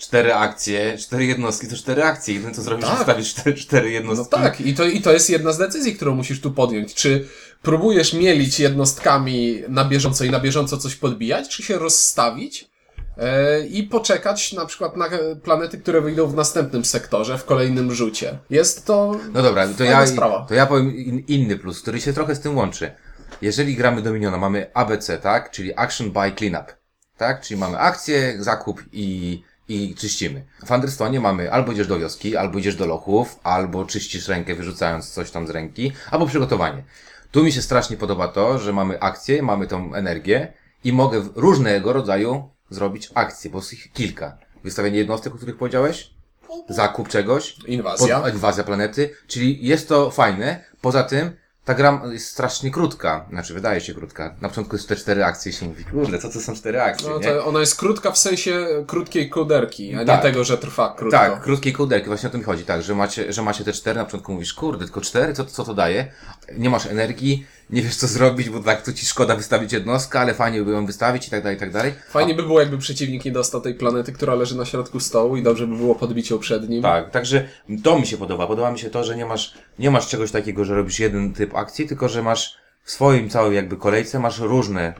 Cztery 0.02 0.34
akcje, 0.34 0.98
cztery 0.98 1.24
jednostki 1.26 1.68
to 1.68 1.76
cztery 1.76 2.04
akcje. 2.04 2.34
Jedyne 2.34 2.54
co 2.54 2.62
zrobisz, 2.62 2.84
Tak. 2.86 2.94
to 2.94 3.00
wstawisz 3.00 3.34
cztery, 3.34 3.54
cztery 3.56 3.86
No 3.86 3.92
jednostki. 3.92 4.30
tak, 4.36 4.60
i 4.60 4.74
to, 4.74 4.84
i 4.84 5.00
to 5.00 5.12
jest 5.12 5.30
jedna 5.30 5.52
z 5.52 5.58
decyzji, 5.58 5.94
którą 5.96 6.14
musisz 6.14 6.40
tu 6.40 6.50
podjąć. 6.50 6.94
Czy 6.94 7.28
próbujesz 7.62 8.12
mielić 8.12 8.60
jednostkami 8.60 9.62
na 9.68 9.84
bieżąco 9.84 10.24
i 10.24 10.30
na 10.30 10.40
bieżąco 10.40 10.76
coś 10.78 10.94
podbijać, 10.96 11.48
czy 11.48 11.62
się 11.62 11.78
rozstawić 11.78 12.70
e, 13.18 13.66
i 13.66 13.82
poczekać 13.82 14.52
na 14.52 14.66
przykład 14.66 14.96
na 14.96 15.08
planety, 15.42 15.78
które 15.78 16.00
wyjdą 16.00 16.26
w 16.26 16.34
następnym 16.34 16.84
sektorze, 16.84 17.38
w 17.38 17.44
kolejnym 17.44 17.94
rzucie. 17.94 18.38
Jest 18.50 18.86
to... 18.86 19.16
No 19.32 19.42
dobra, 19.42 19.68
to 19.68 19.84
ja, 19.84 20.06
sprawa. 20.06 20.46
to 20.48 20.54
ja 20.54 20.66
powiem 20.66 20.96
in, 20.96 21.18
inny 21.18 21.56
plus, 21.58 21.82
który 21.82 22.00
się 22.00 22.12
trochę 22.12 22.34
z 22.34 22.40
tym 22.40 22.56
łączy. 22.56 22.92
Jeżeli 23.42 23.76
gramy 23.76 24.02
Dominiona, 24.02 24.36
mamy 24.38 24.70
ABC, 24.74 25.18
tak? 25.18 25.50
Czyli 25.50 25.72
Action 25.76 26.10
by 26.10 26.32
Cleanup. 26.38 26.76
Tak? 27.16 27.40
Czyli 27.42 27.60
mamy 27.60 27.78
akcję, 27.78 28.36
zakup 28.42 28.82
i, 28.92 29.42
i 29.74 29.94
czyścimy. 29.94 30.44
W 30.66 30.70
Understone 30.70 31.20
mamy 31.20 31.52
albo 31.52 31.72
idziesz 31.72 31.86
do 31.86 31.98
wioski, 31.98 32.36
albo 32.36 32.58
idziesz 32.58 32.76
do 32.76 32.86
lochów, 32.86 33.38
albo 33.42 33.84
czyścisz 33.84 34.28
rękę 34.28 34.54
wyrzucając 34.54 35.10
coś 35.10 35.30
tam 35.30 35.46
z 35.46 35.50
ręki, 35.50 35.92
albo 36.10 36.26
przygotowanie. 36.26 36.84
Tu 37.30 37.44
mi 37.44 37.52
się 37.52 37.62
strasznie 37.62 37.96
podoba 37.96 38.28
to, 38.28 38.58
że 38.58 38.72
mamy 38.72 39.00
akcję, 39.00 39.42
mamy 39.42 39.66
tą 39.66 39.94
energię 39.94 40.52
i 40.84 40.92
mogę 40.92 41.22
różnego 41.34 41.92
rodzaju 41.92 42.48
zrobić 42.70 43.10
akcje, 43.14 43.50
bo 43.50 43.58
jest 43.58 43.72
ich 43.72 43.92
kilka. 43.92 44.38
Wystawienie 44.64 44.98
jednostek, 44.98 45.34
o 45.34 45.36
których 45.36 45.56
powiedziałeś, 45.56 46.10
zakup 46.68 47.08
czegoś, 47.08 47.56
Inwazja. 47.66 48.20
pod, 48.20 48.32
inwazja 48.34 48.64
planety, 48.64 49.10
czyli 49.26 49.66
jest 49.66 49.88
to 49.88 50.10
fajne. 50.10 50.64
Poza 50.80 51.02
tym, 51.02 51.30
ta 51.64 51.74
gra 51.74 52.02
jest 52.12 52.26
strasznie 52.28 52.70
krótka. 52.70 53.26
Znaczy, 53.30 53.54
wydaje 53.54 53.80
się 53.80 53.94
krótka. 53.94 54.34
Na 54.40 54.48
początku 54.48 54.76
jest 54.76 54.88
te 54.88 54.96
cztery 54.96 55.24
akcje 55.24 55.52
i 55.52 55.54
się 55.54 55.66
mówi, 55.66 55.84
kurde, 55.84 56.18
co 56.18 56.28
to 56.28 56.40
są 56.40 56.54
cztery 56.54 56.80
akcje, 56.82 57.08
No 57.10 57.18
nie? 57.18 57.24
to 57.24 57.44
ona 57.46 57.60
jest 57.60 57.76
krótka 57.76 58.10
w 58.10 58.18
sensie 58.18 58.66
krótkiej 58.86 59.30
koderki, 59.30 59.94
a 59.94 59.98
nie 59.98 60.06
Tak. 60.06 60.22
tego, 60.22 60.44
że 60.44 60.58
trwa 60.58 60.94
krótko. 60.98 61.18
Tak, 61.18 61.40
krótkie 61.42 61.72
kołderki, 61.72 62.06
właśnie 62.06 62.28
o 62.28 62.32
tym 62.32 62.44
chodzi, 62.44 62.64
tak, 62.64 62.82
że 62.82 62.94
macie, 62.94 63.32
że 63.32 63.42
macie 63.42 63.64
te 63.64 63.72
cztery, 63.72 63.98
na 63.98 64.04
początku 64.04 64.32
mówisz, 64.32 64.54
kurde, 64.54 64.84
tylko 64.84 65.00
cztery, 65.00 65.32
co, 65.34 65.44
co 65.44 65.64
to 65.64 65.74
daje? 65.74 66.12
Nie 66.58 66.70
masz 66.70 66.86
energii, 66.86 67.46
nie 67.70 67.82
wiesz 67.82 67.96
co 67.96 68.06
zrobić, 68.06 68.50
bo 68.50 68.60
tak 68.60 68.82
to 68.82 68.92
ci 68.92 69.06
szkoda 69.06 69.36
wystawić 69.36 69.72
jednostkę, 69.72 70.20
ale 70.20 70.34
fajnie 70.34 70.62
by 70.62 70.70
ją 70.70 70.86
wystawić 70.86 71.28
i 71.28 71.30
tak 71.30 71.42
dalej, 71.42 71.56
i 71.56 71.60
tak 71.60 71.72
dalej. 71.72 71.94
Fajnie 72.08 72.34
by 72.34 72.42
było, 72.42 72.60
jakby 72.60 72.78
przeciwnik 72.78 73.24
nie 73.24 73.32
dostał 73.32 73.60
tej 73.60 73.74
planety, 73.74 74.12
która 74.12 74.34
leży 74.34 74.56
na 74.56 74.64
środku 74.64 75.00
stołu 75.00 75.36
i 75.36 75.42
dobrze 75.42 75.66
by 75.66 75.76
było 75.76 75.94
podbić 75.94 76.30
ją 76.30 76.38
przed 76.38 76.68
nim. 76.68 76.82
Tak, 76.82 77.10
także 77.10 77.48
to 77.82 77.98
mi 77.98 78.06
się 78.06 78.16
podoba. 78.16 78.46
Podoba 78.46 78.72
mi 78.72 78.78
się 78.78 78.90
to, 78.90 79.04
że 79.04 79.16
nie 79.16 79.26
masz, 79.26 79.54
nie 79.78 79.90
masz 79.90 80.08
czegoś 80.08 80.30
takiego, 80.30 80.64
że 80.64 80.74
robisz 80.74 80.98
jeden 80.98 81.32
typ 81.32 81.54
akcji, 81.54 81.88
tylko 81.88 82.08
że 82.08 82.22
masz 82.22 82.56
w 82.84 82.90
swoim 82.90 83.30
całej 83.30 83.56
jakby 83.56 83.76
kolejce 83.76 84.18
masz 84.18 84.38
różne 84.38 84.94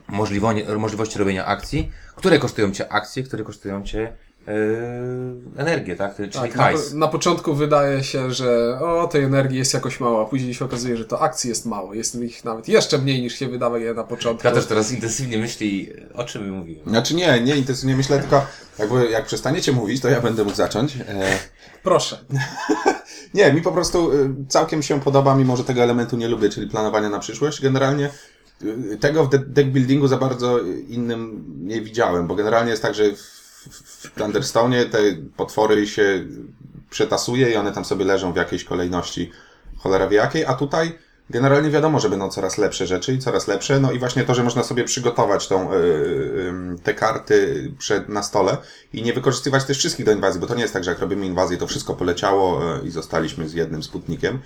możliwości, 0.69 1.19
robienia 1.19 1.47
akcji, 1.47 1.91
które 2.17 2.39
kosztują 2.39 2.73
cię 2.73 2.93
akcje, 2.93 3.23
które 3.23 3.45
kosztują 3.45 3.83
cię 3.83 4.13
energię, 5.57 5.97
tak? 5.97 6.17
Czyli 6.17 6.31
Tak, 6.31 6.57
na, 6.57 6.63
hajs. 6.63 6.93
na 6.95 7.09
początku 7.09 7.55
wydaje 7.55 8.05
się, 8.05 8.31
że 8.31 8.79
o, 8.81 9.07
tej 9.07 9.25
energii 9.25 9.59
jest 9.59 9.75
jakoś 9.75 10.01
mało, 10.01 10.23
a 10.23 10.25
później 10.25 10.55
się 10.55 10.65
okazuje, 10.65 10.97
że 10.97 11.05
to 11.05 11.21
akcji 11.21 11.51
jest 11.51 11.67
mało. 11.67 11.95
Jest 11.95 12.15
ich 12.15 12.45
nawet 12.45 12.69
jeszcze 12.69 12.99
mniej 12.99 13.23
niż 13.23 13.35
się 13.35 13.49
wydaje 13.49 13.95
na 13.95 14.05
początku. 14.05 14.47
Ja 14.47 14.55
też 14.55 14.67
teraz 14.67 14.93
intensywnie 14.93 15.39
myśli, 15.39 15.91
o 16.15 16.25
czym 16.25 16.51
mówiłem. 16.51 16.89
Znaczy 16.89 17.15
nie, 17.15 17.41
nie 17.41 17.57
intensywnie 17.57 17.97
myślę, 17.97 18.19
tylko 18.19 18.47
jakby 18.79 19.11
jak 19.11 19.27
przestaniecie 19.27 19.73
mówić, 19.73 20.01
to 20.03 20.09
ja 20.09 20.21
będę 20.21 20.45
mógł 20.45 20.57
zacząć. 20.57 20.97
E, 20.97 21.39
Proszę. 21.83 22.19
Nie, 23.35 23.53
mi 23.53 23.63
po 23.63 23.73
prostu 23.73 24.13
y, 24.13 24.31
całkiem 24.49 24.83
się 24.83 25.01
podoba, 25.01 25.35
mimo 25.35 25.57
że 25.57 25.65
tego 25.65 25.83
elementu 25.83 26.17
nie 26.17 26.29
lubię, 26.29 26.49
czyli 26.49 26.67
planowania 26.67 27.09
na 27.09 27.19
przyszłość. 27.19 27.61
Generalnie 27.63 28.11
y, 28.63 28.97
tego 29.01 29.25
w 29.25 29.29
de- 29.31 29.39
deck 29.39 29.69
buildingu 29.69 30.09
za 30.09 30.17
bardzo 30.17 30.59
innym 30.89 31.45
nie 31.61 31.81
widziałem, 31.81 32.27
bo 32.27 32.35
generalnie 32.35 32.71
jest 32.71 32.83
tak, 32.83 32.95
że 32.95 33.05
w, 33.13 33.42
w 33.71 34.11
Thunderstone 34.19 34.87
te 34.87 34.99
potwory 35.37 35.87
się 35.87 36.25
przetasuje 36.91 37.51
i 37.51 37.57
one 37.57 37.73
tam 37.73 37.85
sobie 37.85 38.05
leżą 38.05 38.33
w 38.33 38.37
jakiejś 38.37 38.65
kolejności. 38.65 39.31
Cholera 39.79 40.09
wie 40.09 40.17
jakiej, 40.17 40.45
a 40.45 40.55
tutaj 40.55 40.99
generalnie 41.31 41.71
wiadomo, 41.71 42.01
że 42.01 42.11
będą 42.11 42.29
coraz 42.29 42.59
lepsze 42.59 42.87
rzeczy 42.87 43.13
i 43.13 43.19
coraz 43.19 43.49
lepsze, 43.49 43.81
no 43.81 43.93
i 43.93 43.99
właśnie 43.99 44.25
to, 44.25 44.35
że 44.35 44.45
można 44.45 44.63
sobie 44.63 44.85
przygotować 44.85 45.49
tą, 45.49 45.73
y, 45.73 45.77
y, 45.77 46.53
te 46.83 46.95
karty 46.95 47.71
przed, 47.79 48.09
na 48.09 48.23
stole 48.23 48.57
i 48.93 49.03
nie 49.03 49.13
wykorzystywać 49.13 49.65
też 49.65 49.79
wszystkich 49.79 50.07
do 50.07 50.13
inwazji, 50.13 50.41
bo 50.41 50.47
to 50.47 50.55
nie 50.55 50.63
jest 50.63 50.75
tak, 50.75 50.85
że 50.85 50.91
jak 50.91 51.01
robimy 51.01 51.27
inwazję, 51.27 51.57
to 51.57 51.67
wszystko 51.67 51.95
poleciało 51.95 52.77
y, 52.77 52.87
i 52.87 52.91
zostaliśmy 52.91 53.49
z 53.49 53.53
jednym 53.53 53.83
sputnikiem, 53.83 54.39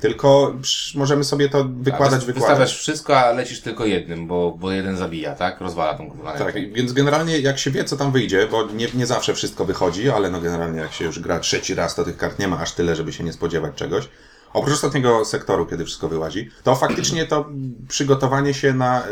tylko 0.00 0.54
możemy 0.94 1.24
sobie 1.24 1.48
to 1.48 1.64
wykładać, 1.64 2.20
Wys- 2.22 2.24
wykładać. 2.24 2.34
Wystawiasz 2.34 2.78
wszystko, 2.78 3.20
a 3.20 3.32
lecisz 3.32 3.60
tylko 3.60 3.84
jednym, 3.86 4.26
bo, 4.26 4.56
bo 4.60 4.72
jeden 4.72 4.96
zabija, 4.96 5.34
tak? 5.34 5.60
Rozwala 5.60 5.94
tą 5.94 6.10
planetę. 6.10 6.44
Tak, 6.44 6.72
więc 6.72 6.92
generalnie 6.92 7.38
jak 7.38 7.58
się 7.58 7.70
wie, 7.70 7.84
co 7.84 7.96
tam 7.96 8.12
wyjdzie, 8.12 8.46
bo 8.50 8.66
nie, 8.66 8.86
nie 8.94 9.06
zawsze 9.06 9.34
wszystko 9.34 9.64
wychodzi, 9.64 10.10
ale 10.10 10.30
no 10.30 10.40
generalnie 10.40 10.80
jak 10.80 10.92
się 10.92 11.04
już 11.04 11.18
gra 11.20 11.38
trzeci 11.38 11.74
raz, 11.74 11.94
to 11.94 12.04
tych 12.04 12.16
kart 12.16 12.38
nie 12.38 12.48
ma 12.48 12.58
aż 12.58 12.72
tyle, 12.72 12.96
żeby 12.96 13.12
się 13.12 13.24
nie 13.24 13.32
spodziewać 13.32 13.74
czegoś. 13.74 14.08
Oprócz 14.54 14.74
ostatniego 14.74 15.24
sektoru, 15.24 15.66
kiedy 15.66 15.84
wszystko 15.84 16.08
wyłazi, 16.08 16.50
to 16.62 16.74
faktycznie 16.74 17.26
to 17.26 17.48
przygotowanie 17.88 18.54
się 18.54 18.74
na 18.74 19.04
e, 19.04 19.08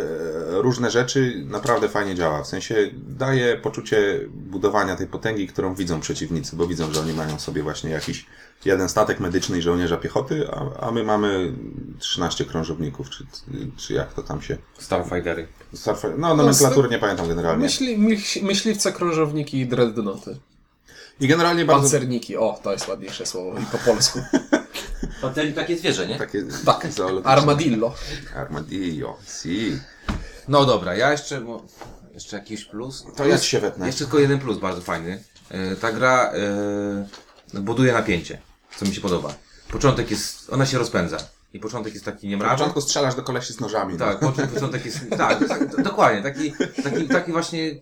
różne 0.62 0.90
rzeczy 0.90 1.42
naprawdę 1.46 1.88
fajnie 1.88 2.14
działa. 2.14 2.42
W 2.42 2.46
sensie 2.46 2.90
daje 3.08 3.56
poczucie 3.56 4.20
budowania 4.34 4.96
tej 4.96 5.06
potęgi, 5.06 5.46
którą 5.46 5.74
widzą 5.74 6.00
przeciwnicy, 6.00 6.56
bo 6.56 6.66
widzą, 6.66 6.92
że 6.92 7.00
oni 7.00 7.12
mają 7.12 7.38
sobie 7.38 7.62
właśnie 7.62 7.90
jakiś 7.90 8.26
jeden 8.64 8.88
statek 8.88 9.20
medyczny 9.20 9.58
i 9.58 9.62
żołnierza 9.62 9.96
piechoty, 9.96 10.48
a, 10.52 10.86
a 10.86 10.90
my 10.90 11.04
mamy 11.04 11.52
13 11.98 12.44
krążowników, 12.44 13.10
czy, 13.10 13.26
czy 13.76 13.94
jak 13.94 14.12
to 14.14 14.22
tam 14.22 14.42
się... 14.42 14.56
Starfightery. 14.78 15.46
Starfire- 15.74 16.18
No, 16.18 16.36
nomenklatury 16.36 16.88
nie 16.88 16.98
pamiętam 16.98 17.28
generalnie. 17.28 17.62
Myśli, 17.62 17.98
myśl, 17.98 18.44
myśliwce, 18.44 18.92
krążowniki 18.92 19.60
i 19.60 19.66
dreadnoty. 19.66 20.36
I 21.20 21.28
generalnie 21.28 21.64
bardzo 21.64 21.82
Pancerniki. 21.82 22.36
O, 22.36 22.60
to 22.62 22.72
jest 22.72 22.88
ładniejsze 22.88 23.26
słowo 23.26 23.60
i 23.60 23.64
po 23.66 23.78
polsku. 23.78 24.18
Pantery 25.22 25.52
takie 25.52 25.76
zwierzę, 25.78 26.06
nie? 26.06 26.18
takie 26.18 26.42
Tak, 26.66 26.86
armadillo. 27.24 27.94
Armadillo, 28.36 29.16
si. 29.26 29.78
No 30.48 30.64
dobra, 30.64 30.94
ja 30.94 31.12
jeszcze, 31.12 31.40
bo 31.40 31.62
jeszcze 32.14 32.36
jakiś 32.36 32.64
plus. 32.64 33.04
To 33.16 33.26
ja 33.26 33.38
ci 33.38 33.50
się 33.50 33.60
wetnę. 33.60 33.86
Jeszcze 33.86 34.04
tylko 34.04 34.18
jeden 34.18 34.38
plus 34.38 34.58
bardzo 34.58 34.80
fajny. 34.80 35.24
E, 35.50 35.76
Ta 35.76 35.92
gra 35.92 36.32
e, 37.54 37.60
buduje 37.60 37.92
napięcie, 37.92 38.38
co 38.76 38.84
mi 38.86 38.94
się 38.94 39.00
podoba. 39.00 39.34
Początek 39.70 40.10
jest, 40.10 40.50
ona 40.52 40.66
się 40.66 40.78
rozpędza. 40.78 41.16
I 41.52 41.60
początek 41.60 41.92
jest 41.94 42.04
taki 42.04 42.26
Na 42.26 42.30
niemrawy. 42.30 42.54
początku 42.56 42.80
strzelasz 42.80 43.14
do 43.14 43.22
kolesi 43.22 43.52
z 43.52 43.60
nożami. 43.60 43.98
Tak, 43.98 44.22
No. 44.22 44.32
początek, 44.54 44.84
jest. 44.84 44.98
Tak, 45.18 45.48
tak, 45.48 45.82
dokładnie. 45.82 46.22
Taki, 46.22 46.52
taki, 46.84 47.08
taki 47.08 47.32
właśnie 47.32 47.60
y, 47.60 47.80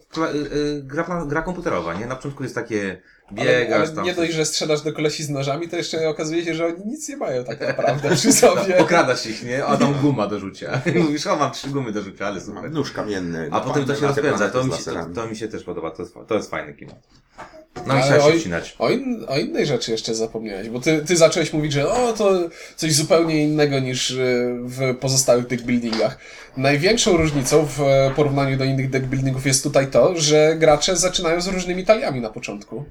y, 0.57 0.83
gra, 0.85 1.25
gra 1.27 1.43
komputerowa, 1.43 1.95
nie? 1.95 2.07
Na 2.07 2.17
początku 2.17 2.43
jest 2.43 2.55
takie 2.55 3.03
biegasz 3.33 3.89
ale 3.89 3.89
tam. 3.89 4.05
nie 4.05 4.15
dość, 4.15 4.33
że 4.33 4.45
strzelasz 4.45 4.81
do 4.83 4.93
kolesi 4.93 5.25
z 5.25 5.31
nożami, 5.31 5.69
to 5.69 5.77
jeszcze 5.77 6.09
okazuje 6.09 6.45
się, 6.45 6.55
że 6.55 6.67
oni 6.67 6.77
nic 6.87 7.09
nie 7.09 7.17
mają 7.17 7.45
tak 7.45 7.61
naprawdę 7.61 8.11
przy 8.17 8.33
sobie. 8.33 8.79
Okradasz 8.79 9.27
ich, 9.27 9.45
nie? 9.45 9.65
A 9.65 9.77
tam 9.77 9.95
guma 9.95 10.27
do 10.27 10.39
rzucia. 10.39 10.81
I 10.95 10.99
mówisz, 10.99 11.27
o 11.27 11.37
mam 11.37 11.53
trzy 11.53 11.69
gumy 11.69 11.93
do 11.93 12.03
rzucia, 12.03 12.27
ale 12.27 12.41
super. 12.41 12.71
Nóż 12.71 12.93
kamienny. 12.93 13.49
A 13.53 13.61
potem 13.61 13.85
to 13.85 13.95
się 13.95 14.07
rozpędza. 14.07 14.49
To 14.49 14.65
mi, 14.65 14.73
się, 14.73 14.85
to, 14.85 15.07
to 15.15 15.27
mi 15.27 15.37
się 15.37 15.49
też 15.49 15.65
podoba. 15.65 15.91
To 15.91 16.03
jest, 16.03 16.15
to 16.29 16.35
jest 16.35 16.51
fajny 16.51 16.75
klimat. 16.75 16.99
No 17.87 17.95
i 17.95 17.97
Ale 17.97 18.03
trzeba 18.03 18.21
się 18.21 18.29
oj- 18.37 18.41
wcinać. 18.41 18.77
O, 18.79 18.91
in, 18.91 19.25
o 19.29 19.39
innej 19.39 19.67
rzeczy 19.67 19.91
jeszcze 19.91 20.15
zapomniałeś, 20.15 20.69
bo 20.69 20.81
ty, 20.81 21.05
ty 21.07 21.17
zacząłeś 21.17 21.53
mówić, 21.53 21.73
że 21.73 21.91
o, 21.93 22.13
to 22.13 22.33
coś 22.77 22.93
zupełnie 22.95 23.45
innego 23.45 23.81
niż 23.81 24.11
y, 24.11 24.59
w 24.63 24.95
pozostałych 25.01 25.47
deckbuildingach. 25.47 26.19
Największą 26.57 27.17
różnicą 27.17 27.67
w 27.67 27.81
e, 27.81 28.13
porównaniu 28.17 28.57
do 28.57 28.65
innych 28.65 28.91
deckbuildingów 28.91 29.47
jest 29.47 29.63
tutaj 29.63 29.87
to, 29.87 30.17
że 30.17 30.57
gracze 30.59 30.97
zaczynają 30.97 31.41
z 31.41 31.47
różnymi 31.49 31.85
taliami 31.85 32.21
na 32.21 32.31
początku. 32.31 32.85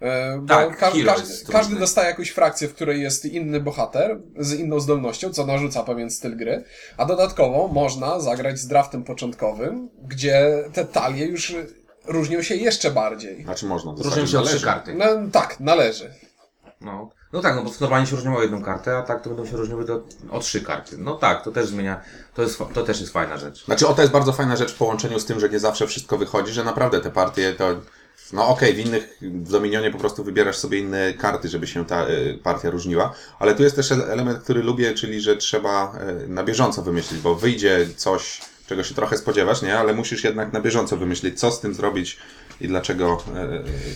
E, 0.00 0.38
Bo 0.38 0.48
Tak, 0.48 0.76
ka- 0.78 0.90
hero 0.90 1.14
każdy, 1.52 1.76
dostaje 1.76 2.08
jakąś 2.08 2.30
frakcję, 2.30 2.68
w 2.68 2.74
której 2.74 3.02
jest 3.02 3.24
inny 3.24 3.60
bohater 3.60 4.18
z 4.38 4.52
inną 4.52 4.80
zdolnością, 4.80 5.32
co 5.32 5.46
narzuca 5.46 5.82
pewien 5.82 6.10
styl 6.10 6.36
gry, 6.36 6.64
a 6.96 7.04
dodatkowo 7.04 7.68
można 7.68 8.20
zagrać 8.20 8.58
z 8.58 8.66
draftem 8.66 9.04
początkowym, 9.04 9.88
gdzie 10.08 10.64
te 10.72 10.84
talie 10.84 11.26
już 11.26 11.54
różnią 12.04 12.42
się 12.42 12.54
jeszcze 12.54 12.90
bardziej. 12.90 13.44
Znaczy 13.44 13.66
można. 13.66 13.92
w 13.92 14.00
Różnią 14.00 14.26
się 14.26 14.38
o 14.38 14.42
trzy 14.42 14.60
karty. 14.60 14.94
No, 14.94 15.06
tak, 15.32 15.60
należy. 15.60 16.14
No. 16.80 17.10
no 17.32 17.40
tak, 17.40 17.56
no 17.56 17.62
bo 17.62 17.70
normalnie 17.80 18.06
się 18.06 18.16
różnią 18.16 18.36
o 18.36 18.42
jedną 18.42 18.62
kartę, 18.62 18.96
a 18.96 19.02
tak 19.02 19.22
to 19.22 19.30
będą 19.30 19.46
się 19.46 19.56
różniły 19.56 19.84
do, 19.84 20.02
o 20.30 20.40
trzy 20.40 20.60
karty. 20.60 20.98
No 20.98 21.14
tak, 21.14 21.44
to 21.44 21.52
też 21.52 21.66
zmienia, 21.66 22.00
to, 22.34 22.42
jest, 22.42 22.58
to 22.74 22.82
też 22.82 23.00
jest 23.00 23.12
fajna 23.12 23.36
rzecz. 23.36 23.64
Znaczy 23.64 23.88
o 23.88 23.94
to 23.94 24.02
jest 24.02 24.12
bardzo 24.12 24.32
fajna 24.32 24.56
rzecz 24.56 24.72
w 24.72 24.78
połączeniu 24.78 25.18
z 25.18 25.26
tym, 25.26 25.40
że 25.40 25.48
nie 25.48 25.58
zawsze 25.58 25.86
wszystko 25.86 26.18
wychodzi, 26.18 26.52
że 26.52 26.64
naprawdę 26.64 27.00
te 27.00 27.10
partie 27.10 27.52
to... 27.52 27.66
No 28.32 28.48
okej, 28.48 28.74
w 28.74 28.78
innych, 28.78 29.18
w 29.22 29.50
Dominionie 29.50 29.90
po 29.90 29.98
prostu 29.98 30.24
wybierasz 30.24 30.56
sobie 30.56 30.78
inne 30.78 31.14
karty, 31.14 31.48
żeby 31.48 31.66
się 31.66 31.84
ta 31.86 32.08
y, 32.08 32.38
partia 32.42 32.70
różniła, 32.70 33.12
ale 33.38 33.54
tu 33.54 33.62
jest 33.62 33.76
też 33.76 33.90
ele- 33.92 34.04
element, 34.08 34.38
który 34.44 34.62
lubię, 34.62 34.94
czyli 34.94 35.20
że 35.20 35.36
trzeba 35.36 35.92
y, 36.24 36.28
na 36.28 36.44
bieżąco 36.44 36.82
wymyślić, 36.82 37.20
bo 37.20 37.34
wyjdzie 37.34 37.86
coś, 37.96 38.40
czego 38.66 38.84
się 38.84 38.94
trochę 38.94 39.16
spodziewasz, 39.18 39.62
nie? 39.62 39.78
Ale 39.78 39.94
musisz 39.94 40.24
jednak 40.24 40.52
na 40.52 40.60
bieżąco 40.60 40.96
wymyślić, 40.96 41.40
co 41.40 41.50
z 41.50 41.60
tym 41.60 41.74
zrobić 41.74 42.18
i 42.60 42.68
dlaczego... 42.68 43.22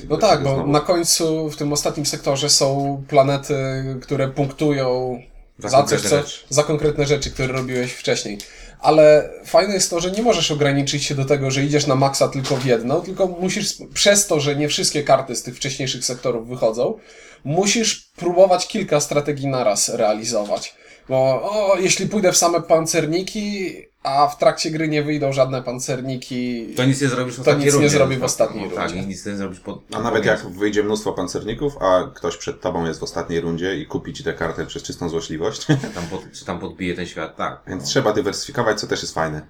y, 0.03 0.07
No 0.09 0.17
tak, 0.17 0.43
bo 0.43 0.55
znowu. 0.55 0.71
na 0.73 0.81
końcu 0.81 1.51
w 1.51 1.57
tym 1.57 1.73
ostatnim 1.73 2.07
sektorze 2.07 2.51
są 2.51 3.03
planety, 3.09 3.55
które 4.03 4.29
punktują 4.29 5.19
Za 5.59 5.69
za, 5.69 5.83
coś, 5.83 6.01
co, 6.01 6.23
za 6.49 6.63
konkretne 6.63 7.07
rzeczy, 7.07 7.31
które 7.31 7.49
robiłeś 7.53 7.93
wcześniej. 7.93 8.39
Ale 8.85 9.31
fajne 9.45 9.75
jest 9.75 9.91
to, 9.91 10.01
że 10.01 10.11
nie 10.11 10.23
możesz 10.23 10.51
ograniczyć 10.51 11.05
się 11.05 11.15
do 11.15 11.25
tego, 11.25 11.51
że 11.51 11.65
idziesz 11.65 11.87
na 11.87 11.95
maksa 11.95 12.29
tylko 12.29 12.57
w 12.57 12.65
jedną, 12.65 13.01
tylko 13.01 13.27
musisz, 13.27 13.75
przez 13.95 14.27
to, 14.27 14.41
że 14.41 14.57
nie 14.57 14.69
wszystkie 14.69 15.03
karty 15.03 15.37
z 15.37 15.43
tych 15.43 15.57
wcześniejszych 15.57 16.05
sektorów 16.05 16.49
wychodzą, 16.49 16.99
musisz 17.45 18.11
próbować 18.17 18.69
kilka 18.69 19.01
strategii 19.01 19.47
naraz 19.47 19.89
realizować. 19.89 20.75
Bo 21.09 21.17
o, 21.43 21.77
jeśli 21.79 22.09
pójdę 22.09 22.33
w 22.33 22.37
same 22.37 22.61
pancerniki, 22.63 23.73
a 24.03 24.27
w 24.29 24.39
trakcie 24.39 24.71
gry 24.71 24.89
nie 24.89 25.03
wyjdą 25.03 25.33
żadne 25.33 25.63
pancerniki, 25.63 26.67
To 26.77 26.85
nic 26.85 27.01
nie 27.03 27.09
zrobisz 27.09 27.35
w 27.35 27.37
To 27.37 27.41
ostatniej 27.43 27.65
nic 27.67 27.75
nie 27.75 27.81
rundzie. 27.81 27.97
zrobi 27.97 28.15
w 28.17 28.19
Tak, 28.19 28.25
ostatniej 28.25 28.71
Tak, 28.71 28.79
rundzie. 28.79 28.97
i 28.97 29.07
nic 29.07 29.27
nie 29.27 29.37
zrobisz 29.37 29.61
po, 29.61 29.83
A 29.93 30.01
nawet 30.01 30.25
jak 30.25 30.47
wyjdzie 30.49 30.83
mnóstwo 30.83 31.13
pancerników, 31.13 31.77
a 31.81 32.11
ktoś 32.15 32.37
przed 32.37 32.61
tobą 32.61 32.85
jest 32.87 33.01
w 33.01 33.03
ostatniej 33.03 33.41
rundzie 33.41 33.77
i 33.77 33.87
kupi 33.87 34.13
ci 34.13 34.25
tę 34.25 34.33
kartę 34.33 34.67
przez 34.67 34.83
czystą 34.83 35.09
złośliwość, 35.09 35.67
Tam 35.95 36.05
pod, 36.11 36.33
czy 36.33 36.45
tam 36.45 36.59
podbije 36.59 36.95
ten 36.95 37.07
świat, 37.07 37.37
tak. 37.37 37.61
więc 37.67 37.85
trzeba 37.85 38.13
dywersyfikować, 38.13 38.81
co 38.81 38.87
też 38.87 39.03
jest 39.03 39.15
fajne. 39.15 39.47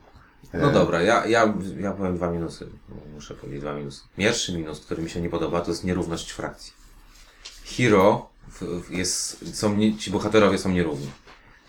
No 0.52 0.70
dobra, 0.70 1.02
ja, 1.02 1.26
ja, 1.26 1.54
ja 1.80 1.92
powiem 1.92 2.16
dwa 2.16 2.30
minusy. 2.30 2.66
Muszę 3.14 3.34
powiedzieć 3.34 3.60
dwa 3.60 3.74
minusy. 3.74 4.02
Pierwszy 4.16 4.52
minus, 4.56 4.80
który 4.80 5.02
mi 5.02 5.10
się 5.10 5.20
nie 5.20 5.30
podoba, 5.30 5.60
to 5.60 5.70
jest 5.70 5.84
nierówność 5.84 6.30
frakcji. 6.30 6.72
Hero 7.76 8.28
jest, 8.90 9.56
są 9.58 9.78
ci 9.98 10.10
bohaterowie 10.10 10.58
są 10.58 10.68
nierówni. 10.70 11.10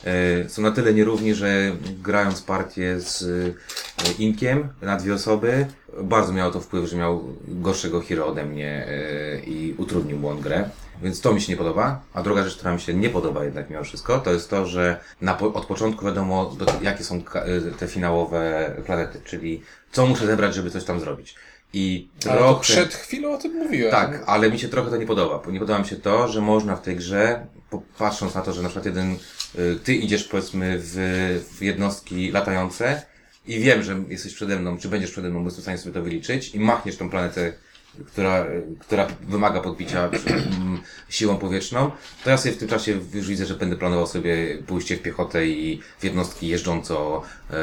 E, 0.06 0.50
są 0.50 0.62
na 0.62 0.72
tyle 0.72 0.94
nierówni, 0.94 1.36
że 1.36 1.72
grając 2.04 2.42
partię 2.42 3.00
z 3.00 3.24
e, 3.24 4.12
Inkiem 4.20 4.70
na 4.82 4.98
dwie 4.98 5.14
osoby, 5.14 5.66
bardzo 6.04 6.34
miało 6.34 6.52
to 6.52 6.62
wpływ, 6.62 6.90
że 6.90 6.98
miał 6.98 7.24
gorszego 7.48 8.02
hero 8.02 8.28
ode 8.28 8.46
mnie 8.46 8.88
e, 8.88 9.40
i 9.40 9.76
utrudnił 9.78 10.18
mu 10.18 10.30
on 10.30 10.42
grę. 10.42 10.70
Więc 11.02 11.22
to 11.22 11.34
mi 11.34 11.42
się 11.42 11.52
nie 11.52 11.58
podoba. 11.58 12.02
A 12.14 12.24
druga 12.24 12.44
rzecz, 12.44 12.56
która 12.56 12.74
mi 12.74 12.82
się 12.82 12.94
nie 12.94 13.10
podoba 13.10 13.44
jednak 13.44 13.70
mimo 13.70 13.84
wszystko, 13.84 14.20
to 14.20 14.34
jest 14.34 14.50
to, 14.50 14.66
że 14.66 15.00
na, 15.22 15.34
po- 15.34 15.54
od 15.54 15.66
początku 15.66 16.06
wiadomo, 16.06 16.46
do, 16.46 16.66
jakie 16.82 17.04
są 17.04 17.22
te 17.80 17.88
finałowe 17.88 18.72
planety, 18.86 19.20
czyli 19.26 19.62
co 19.92 20.06
muszę 20.08 20.26
zebrać, 20.26 20.56
żeby 20.56 20.72
coś 20.72 20.84
tam 20.84 21.00
zrobić. 21.00 21.36
I 21.74 22.10
ale 22.30 22.38
trochę... 22.38 22.62
przed 22.62 22.94
chwilą 22.94 23.34
o 23.34 23.38
tym 23.38 23.54
mówiłem. 23.54 23.92
Tak, 23.92 24.24
ale 24.26 24.52
mi 24.52 24.60
się 24.60 24.68
trochę 24.70 24.90
to 24.90 24.98
nie 24.98 25.06
podoba. 25.06 25.42
bo 25.46 25.52
Nie 25.52 25.60
podoba 25.60 25.80
mi 25.80 25.86
się 25.86 25.96
to, 25.96 26.28
że 26.28 26.42
można 26.42 26.76
w 26.76 26.82
tej 26.82 26.96
grze, 26.96 27.46
patrząc 27.98 28.36
na 28.36 28.42
to, 28.42 28.54
że 28.54 28.62
na 28.62 28.70
przykład 28.70 28.86
jeden 28.86 29.16
ty 29.84 29.96
idziesz 29.96 30.24
powiedzmy 30.24 30.80
w, 30.80 30.96
w 31.58 31.62
jednostki 31.62 32.32
latające 32.32 33.02
i 33.48 33.60
wiem, 33.60 33.84
że 33.84 34.04
jesteś 34.10 34.34
przede 34.34 34.60
mną, 34.60 34.78
czy 34.78 34.90
będziesz 34.90 35.12
przede 35.12 35.30
mną, 35.30 35.40
bo 35.40 35.46
jestem 35.46 35.62
w 35.62 35.64
stanie 35.64 35.78
sobie 35.78 35.94
to 35.94 36.02
wyliczyć 36.02 36.56
i 36.56 36.60
machniesz 36.60 36.98
tą 36.98 37.10
planetę, 37.10 37.54
która, 38.08 38.46
która 38.80 39.08
wymaga 39.22 39.62
podbicia 39.62 40.10
mm, 40.28 40.80
siłą 41.10 41.38
powietrzną, 41.38 41.92
to 42.24 42.30
ja 42.30 42.38
sobie 42.38 42.56
w 42.56 42.58
tym 42.58 42.68
czasie 42.68 43.00
już 43.14 43.28
widzę, 43.28 43.46
że 43.46 43.54
będę 43.56 43.76
planował 43.76 44.08
sobie 44.08 44.58
pójście 44.68 44.98
w 44.98 45.02
piechotę 45.02 45.46
i 45.48 45.82
w 46.00 46.04
jednostki 46.04 46.48
jeżdżąco 46.48 47.22
e, 47.52 47.56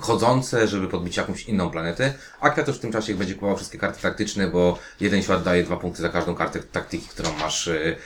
chodzące, 0.00 0.68
żeby 0.68 0.88
podbić 0.88 1.16
jakąś 1.16 1.42
inną 1.44 1.70
planetę, 1.70 2.14
a 2.40 2.50
Kratos 2.50 2.76
w 2.76 2.80
tym 2.80 2.92
czasie 2.92 3.14
będzie 3.14 3.34
kupował 3.34 3.56
wszystkie 3.56 3.78
karty 3.78 4.02
taktyczne, 4.02 4.46
bo 4.48 4.78
jeden 5.00 5.22
świat 5.22 5.42
daje 5.42 5.62
dwa 5.64 5.76
punkty 5.76 6.02
za 6.02 6.08
każdą 6.08 6.34
kartę 6.34 6.60
taktyki, 6.60 7.08
którą 7.08 7.32
masz 7.32 7.68
e, 7.68 7.72
e, 7.86 7.96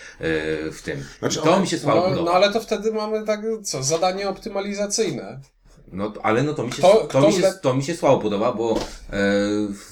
w 0.70 0.82
tym. 0.84 1.04
Znaczy, 1.18 1.36
to 1.38 1.52
one- 1.52 1.60
mi 1.62 1.66
się 1.68 1.78
słabo 1.78 2.00
No, 2.00 2.08
podoba. 2.08 2.24
no 2.30 2.32
ale 2.36 2.52
to 2.52 2.60
wtedy 2.60 2.92
mamy 2.92 3.24
tak, 3.26 3.40
co, 3.62 3.82
zadanie 3.82 4.28
optymalizacyjne. 4.28 5.40
No, 5.92 6.12
ale 6.22 6.42
no 6.42 6.54
to 6.54 6.62
mi 6.66 6.72
się, 6.72 6.78
Kto- 6.78 6.92
to, 6.94 7.06
kto 7.08 7.20
mi 7.20 7.32
się, 7.32 7.40
le- 7.40 7.58
to 7.62 7.74
mi 7.74 7.84
się 7.84 7.96
słabo 7.96 8.18
podoba, 8.18 8.52
bo 8.52 8.78
e, 9.12 9.16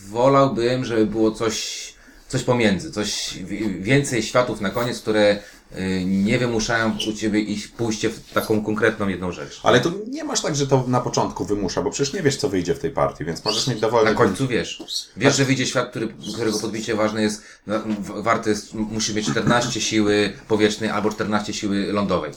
wolałbym, 0.08 0.84
żeby 0.84 1.06
było 1.06 1.30
coś, 1.30 1.82
coś 2.28 2.42
pomiędzy, 2.42 2.90
coś 2.92 3.38
wi- 3.44 3.80
więcej 3.82 4.22
światów 4.22 4.61
na 4.61 4.70
koniec, 4.70 5.00
które 5.00 5.38
e, 5.72 6.04
nie 6.04 6.38
wymuszają 6.38 6.96
u 7.08 7.12
ciebie 7.12 7.40
iść, 7.40 7.68
pójście 7.68 8.11
w 8.11 8.32
taką 8.32 8.64
konkretną 8.64 9.08
jedną 9.08 9.32
rzecz. 9.32 9.61
Ale 9.62 9.80
tu 9.80 9.92
nie 10.08 10.25
masz 10.25 10.40
tak, 10.40 10.56
że 10.56 10.66
to 10.66 10.84
na 10.88 11.00
początku 11.00 11.44
wymusza, 11.44 11.82
bo 11.82 11.90
przecież 11.90 12.14
nie 12.14 12.22
wiesz, 12.22 12.37
co 12.37 12.49
wyjdzie 12.49 12.75
w 12.75 12.78
tej 12.78 12.90
partii, 12.90 13.25
więc 13.25 13.44
możesz 13.44 13.66
mieć 13.66 13.80
dowolny... 13.80 14.11
Na 14.11 14.16
końcu 14.16 14.49
wiesz. 14.49 14.82
Wiesz, 15.16 15.37
że 15.37 15.44
wyjdzie 15.44 15.66
świat, 15.66 15.90
który, 15.90 16.08
którego 16.34 16.58
podbicie 16.58 16.94
ważne 16.94 17.22
jest, 17.22 17.42
no, 17.66 17.75
warte 18.22 18.50
jest, 18.50 18.75
musi 18.75 19.14
mieć 19.14 19.26
14 19.30 19.80
siły 19.80 20.32
powietrznej 20.49 20.90
albo 20.90 21.11
14 21.11 21.52
siły 21.54 21.92
lądowej. 21.92 22.32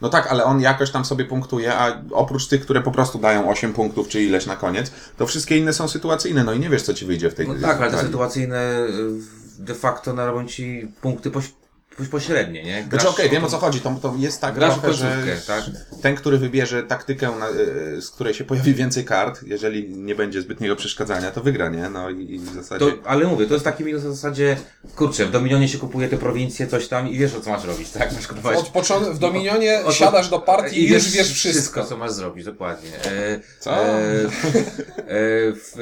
No 0.00 0.08
tak, 0.08 0.26
ale 0.26 0.44
on 0.44 0.60
jakoś 0.60 0.90
tam 0.90 1.04
sobie 1.04 1.24
punktuje, 1.24 1.74
a 1.74 2.02
oprócz 2.10 2.46
tych, 2.46 2.60
które 2.60 2.82
po 2.82 2.90
prostu 2.90 3.18
dają 3.18 3.50
8 3.50 3.72
punktów 3.72 4.08
czy 4.08 4.22
ileś 4.22 4.46
na 4.46 4.56
koniec, 4.56 4.92
to 5.16 5.26
wszystkie 5.26 5.58
inne 5.58 5.72
są 5.72 5.88
sytuacyjne, 5.88 6.44
no 6.44 6.52
i 6.52 6.60
nie 6.60 6.70
wiesz, 6.70 6.82
co 6.82 6.94
ci 6.94 7.06
wyjdzie 7.06 7.30
w 7.30 7.34
tej 7.34 7.48
No 7.48 7.54
tak, 7.54 7.80
ale 7.80 7.90
te 7.90 7.98
sytuacyjne 7.98 8.86
y, 9.58 9.62
de 9.62 9.74
facto 9.74 10.12
narobią 10.12 10.46
ci 10.46 10.88
punkty 11.00 11.30
pośrednie, 12.10 12.64
nie? 12.64 12.82
Znaczy 12.88 13.06
Grasz- 13.06 13.10
okej, 13.10 13.30
wiem 13.30 13.44
o 13.44 13.48
co 13.48 13.58
chodzi, 13.58 13.80
to, 13.80 13.98
to 14.02 14.14
jest 14.18 14.40
tak 14.40 14.54
Grasz 14.54 14.74
trochę, 14.74 14.92
że 14.92 15.36
tak? 15.46 15.64
ten, 16.02 16.16
który 16.16 16.38
wybierze 16.38 16.82
taktykę, 16.82 17.30
na, 17.38 17.48
y, 17.50 18.02
z 18.02 18.10
której 18.10 18.34
się 18.34 18.44
pojawi 18.44 18.74
więcej 18.74 19.04
kart, 19.04 19.40
jeżeli 19.42 19.88
nie 19.88 20.14
będzie 20.14 20.40
zbytniego 20.42 20.76
przeszkadzania, 20.76 21.30
to 21.30 21.40
wygra, 21.40 21.68
nie? 21.68 21.90
No 21.90 22.10
i, 22.10 22.34
i 22.34 22.38
w 22.38 22.54
zasadzie... 22.54 22.86
To, 22.86 23.08
ale 23.08 23.26
mówię, 23.26 23.46
to 23.46 23.54
jest 23.54 23.64
taki 23.64 23.84
minus 23.84 24.02
w 24.02 24.10
zasadzie, 24.10 24.56
kurczę, 24.96 25.26
w 25.26 25.30
Dominionie 25.30 25.68
się 25.68 25.78
kupuje 25.78 26.08
te 26.08 26.16
prowincje, 26.16 26.66
coś 26.66 26.88
tam 26.88 27.08
i 27.08 27.18
wiesz 27.18 27.34
o 27.34 27.40
co 27.40 27.50
masz 27.50 27.64
robić, 27.64 27.90
tak? 27.90 28.12
Masz 28.12 28.26
kupować... 28.26 28.58
Od 28.58 28.68
początku, 28.68 29.14
w 29.14 29.18
Dominionie 29.18 29.84
Od- 29.84 29.94
siadasz 29.94 30.28
do 30.28 30.38
partii 30.38 30.80
i 30.84 30.88
już 30.92 31.10
wiesz 31.10 31.32
wszystko. 31.32 31.84
co 31.84 31.96
masz 31.96 32.12
zrobić, 32.12 32.44
dokładnie. 32.44 32.90
E, 33.04 33.40
Co? 33.60 33.76
E, 33.76 33.94
e, 33.94 34.28
w, 35.52 35.76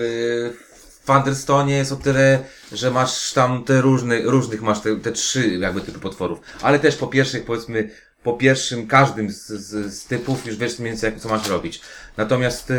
w 1.05 1.07
Thunderstone 1.07 1.73
jest 1.73 1.93
o 1.93 1.97
tyle, 1.97 2.39
że 2.73 2.91
masz 2.91 3.33
tam 3.33 3.65
te 3.65 3.81
różne, 3.81 4.21
różnych 4.23 4.63
masz 4.63 4.81
te, 4.81 4.97
te 4.97 5.13
trzy 5.13 5.49
jakby 5.49 5.81
typy 5.81 5.99
potworów, 5.99 6.39
ale 6.63 6.79
też 6.79 6.97
po 6.97 7.07
pierwszych 7.07 7.45
powiedzmy, 7.45 7.91
po 8.23 8.33
pierwszym 8.33 8.87
każdym 8.87 9.31
z, 9.31 9.47
z, 9.47 9.95
z 9.95 10.05
typów 10.07 10.47
już 10.47 10.57
wiesz 10.57 10.79
mniej 10.79 10.91
więcej 10.93 11.11
jak, 11.13 11.21
co 11.21 11.29
masz 11.29 11.49
robić. 11.49 11.81
Natomiast 12.17 12.71
e, 12.71 12.75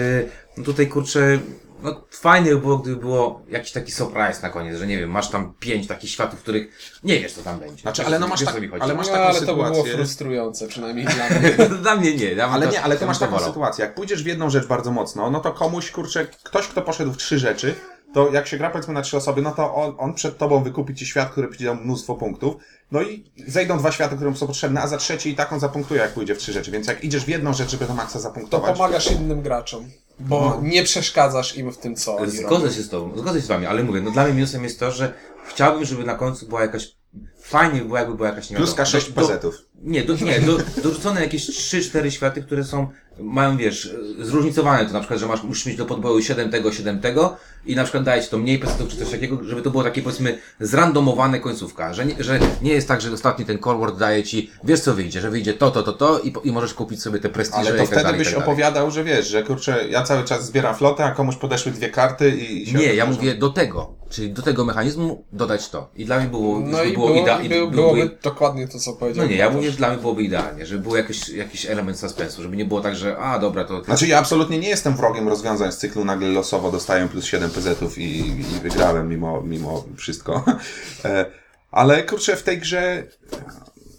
no 0.57 0.63
tutaj 0.63 0.87
kurczę, 0.87 1.39
no 1.83 2.01
fajnie 2.11 2.51
by 2.51 2.57
było, 2.61 2.77
gdyby 2.77 2.95
było 2.97 3.41
jakiś 3.49 3.71
taki 3.71 3.91
surprise 3.91 4.41
na 4.41 4.49
koniec, 4.49 4.77
że 4.77 4.87
nie 4.87 4.97
wiem, 4.97 5.09
masz 5.09 5.29
tam 5.29 5.53
pięć 5.59 5.87
takich 5.87 6.09
światów, 6.11 6.39
których 6.39 6.67
nie 7.03 7.19
wiesz 7.19 7.33
co 7.33 7.41
tam 7.41 7.59
będzie. 7.59 7.81
Znaczy, 7.81 8.05
ale 8.05 8.19
no 8.19 8.27
masz 8.27 8.43
tak- 8.43 8.55
ale 8.79 8.93
masz 8.93 9.07
No, 9.07 9.13
taką 9.13 9.25
ale 9.25 9.39
to 9.41 9.55
by 9.55 9.63
było 9.63 9.69
sytuację- 9.83 9.93
frustrujące, 9.95 10.67
przynajmniej 10.67 11.05
dla 11.05 11.29
mnie. 11.29 11.51
Dla 11.81 11.95
mnie 11.95 12.15
nie. 12.15 12.35
Bym 12.35 12.39
Ale 12.49 12.65
to- 12.67 12.71
nie, 12.73 12.81
ale 12.81 12.97
to 12.97 13.05
masz 13.05 13.17
to 13.17 13.25
taką 13.25 13.37
wolał. 13.37 13.49
sytuację, 13.49 13.85
jak 13.85 13.95
pójdziesz 13.95 14.23
w 14.23 14.25
jedną 14.25 14.49
rzecz 14.49 14.65
bardzo 14.67 14.91
mocno, 14.91 15.29
no 15.31 15.39
to 15.39 15.51
komuś, 15.51 15.91
kurczę, 15.91 16.27
ktoś, 16.43 16.67
kto 16.67 16.81
poszedł 16.81 17.11
w 17.13 17.17
trzy 17.17 17.39
rzeczy, 17.39 17.75
to 18.15 18.29
jak 18.31 18.47
się 18.47 18.57
gra 18.57 18.69
powiedzmy 18.69 18.93
na 18.93 19.01
trzy 19.01 19.17
osoby, 19.17 19.41
no 19.41 19.51
to 19.51 19.75
on, 19.75 19.95
on 19.97 20.13
przed 20.13 20.37
tobą 20.37 20.63
wykupi 20.63 20.95
ci 20.95 21.05
świat, 21.05 21.31
który 21.31 21.47
dał 21.59 21.75
mnóstwo 21.75 22.15
punktów, 22.15 22.55
no 22.91 23.01
i 23.01 23.31
zejdą 23.47 23.77
dwa 23.77 23.91
światy, 23.91 24.15
które 24.15 24.29
mu 24.29 24.35
są 24.35 24.47
potrzebne, 24.47 24.81
a 24.81 24.87
za 24.87 24.97
trzeci 24.97 25.29
i 25.29 25.35
tak 25.35 25.53
on 25.53 25.59
zapunktuje, 25.59 26.01
jak 26.01 26.13
pójdzie 26.13 26.35
w 26.35 26.37
trzy 26.37 26.53
rzeczy, 26.53 26.71
więc 26.71 26.87
jak 26.87 27.03
idziesz 27.03 27.25
w 27.25 27.27
jedną 27.27 27.53
rzecz, 27.53 27.69
żeby 27.69 27.85
do 27.85 27.93
maksa 27.93 28.13
To 28.13 28.19
zapunktować, 28.19 28.77
pomagasz 28.77 29.11
innym 29.11 29.41
graczom, 29.41 29.89
bo 30.19 30.59
nie 30.61 30.83
przeszkadzasz 30.83 31.57
im 31.57 31.71
w 31.71 31.77
tym, 31.77 31.95
co 31.95 32.15
oni 32.17 32.25
robią. 32.41 32.47
Zgodzę 32.47 32.73
się 32.73 32.81
z 32.81 32.89
tobą, 32.89 33.17
zgodzę 33.17 33.39
się 33.39 33.45
z 33.45 33.49
wami, 33.49 33.65
ale 33.65 33.83
mówię, 33.83 34.01
no 34.01 34.11
dla 34.11 34.23
mnie 34.23 34.33
minusem 34.33 34.63
jest 34.63 34.79
to, 34.79 34.91
że 34.91 35.13
chciałbym, 35.47 35.85
żeby 35.85 36.03
na 36.03 36.15
końcu 36.15 36.47
była 36.47 36.61
jakaś, 36.61 36.95
fajnie 37.41 37.79
by 37.79 37.85
było, 37.85 37.97
jakby 37.97 38.15
była 38.15 38.29
jakaś, 38.29 38.49
nie 38.49 38.57
pluska 38.57 38.83
wiadomo, 38.83 38.91
sześć 38.91 39.09
do- 39.11 39.21
do- 39.21 39.27
pezetów. 39.27 39.55
Nie, 39.83 40.03
do, 40.03 40.13
nie, 40.13 40.39
do, 40.39 40.57
dorzucone 40.83 41.21
jakieś 41.21 41.49
3-4 41.49 42.09
światy, 42.09 42.41
które 42.41 42.63
są, 42.63 42.87
mają 43.19 43.57
wiesz, 43.57 43.95
zróżnicowane. 44.19 44.85
To 44.85 44.93
na 44.93 44.99
przykład, 44.99 45.19
że 45.19 45.25
masz, 45.27 45.43
musisz 45.43 45.65
mieć 45.65 45.77
do 45.77 45.85
podboju 45.85 46.21
7 46.21 46.51
tego, 46.51 46.71
7 46.71 46.99
tego 47.01 47.37
i 47.65 47.75
na 47.75 47.83
przykład 47.83 48.03
daje 48.03 48.23
ci 48.23 48.29
to 48.29 48.37
mniej 48.37 48.59
pesetów 48.59 48.89
czy 48.89 48.97
coś 48.97 49.09
takiego, 49.09 49.43
żeby 49.43 49.61
to 49.61 49.71
było 49.71 49.83
takie 49.83 50.01
powiedzmy 50.01 50.37
zrandomowane 50.59 51.39
końcówka, 51.39 51.93
że 51.93 52.05
nie, 52.05 52.23
że 52.23 52.39
nie 52.61 52.71
jest 52.71 52.87
tak, 52.87 53.01
że 53.01 53.11
ostatni 53.11 53.45
ten 53.45 53.59
core 53.59 53.79
word 53.79 53.97
daje 53.97 54.23
ci, 54.23 54.51
wiesz 54.63 54.79
co 54.79 54.93
wyjdzie, 54.93 55.21
że 55.21 55.29
wyjdzie 55.29 55.53
to, 55.53 55.71
to, 55.71 55.83
to, 55.83 55.93
to 55.93 56.19
i, 56.19 56.33
i 56.43 56.51
możesz 56.51 56.73
kupić 56.73 57.01
sobie 57.01 57.19
te 57.19 57.29
prestiże 57.29 57.59
Ale 57.59 57.69
i 57.69 57.71
to 57.71 57.77
tak 57.77 57.87
wtedy 57.87 58.03
dalej, 58.03 58.19
byś 58.19 58.33
tak 58.33 58.37
opowiadał, 58.37 58.91
że 58.91 59.03
wiesz, 59.03 59.27
że 59.27 59.43
kurczę, 59.43 59.87
ja 59.89 60.03
cały 60.03 60.23
czas 60.23 60.45
zbieram 60.45 60.75
flotę, 60.75 61.03
a 61.03 61.11
komuś 61.11 61.35
podeszły 61.35 61.71
dwie 61.71 61.89
karty 61.89 62.29
i... 62.29 62.69
i 62.69 62.75
Nie, 62.75 62.93
ja 62.95 63.05
mówię 63.05 63.35
do 63.35 63.49
tego, 63.49 63.93
czyli 64.15 64.29
do 64.33 64.41
tego 64.41 64.65
mechanizmu 64.65 65.23
dodać 65.31 65.69
to. 65.69 65.89
I 65.95 66.05
dla 66.05 66.19
mnie 66.19 66.27
było, 66.29 66.59
No 66.59 66.83
i 66.83 66.93
było, 66.93 67.07
było, 67.07 67.19
idea- 67.25 67.41
i 67.41 67.45
i 67.45 67.49
by, 67.49 67.67
byłoby- 67.67 68.17
dokładnie 68.23 68.67
to, 68.67 68.79
co 68.79 68.93
powiedział. 68.93 69.25
No 69.25 69.31
nie, 69.31 69.37
ja 69.37 69.49
mówię, 69.49 69.71
że 69.71 69.77
dla 69.77 69.89
mnie 69.89 69.97
byłoby 69.97 70.23
idealnie, 70.23 70.65
żeby 70.65 70.83
był 70.83 70.95
jakiś, 70.95 71.29
jakiś 71.29 71.65
element 71.65 71.99
suspensu, 71.99 72.41
żeby 72.43 72.57
nie 72.57 72.65
było 72.65 72.81
tak, 72.81 72.95
że 72.95 73.17
a 73.17 73.39
dobra, 73.39 73.63
to... 73.65 73.83
Znaczy 73.83 74.07
ja 74.07 74.19
absolutnie 74.19 74.59
nie 74.59 74.69
jestem 74.69 74.95
wrogiem 74.95 75.27
rozwiązań 75.27 75.71
z 75.71 75.77
cyklu 75.77 76.05
nagle 76.05 76.27
losowo 76.29 76.71
dostaję 76.71 77.07
plus 77.07 77.25
7 77.25 77.49
PZ-ów 77.49 77.97
i, 77.97 78.19
i 78.29 78.43
wygrałem 78.63 79.09
mimo, 79.09 79.41
mimo 79.41 79.83
wszystko. 79.97 80.43
E, 81.05 81.25
Ale 81.71 82.03
kurczę, 82.03 82.35
w 82.35 82.43
tej 82.43 82.57
grze 82.59 83.03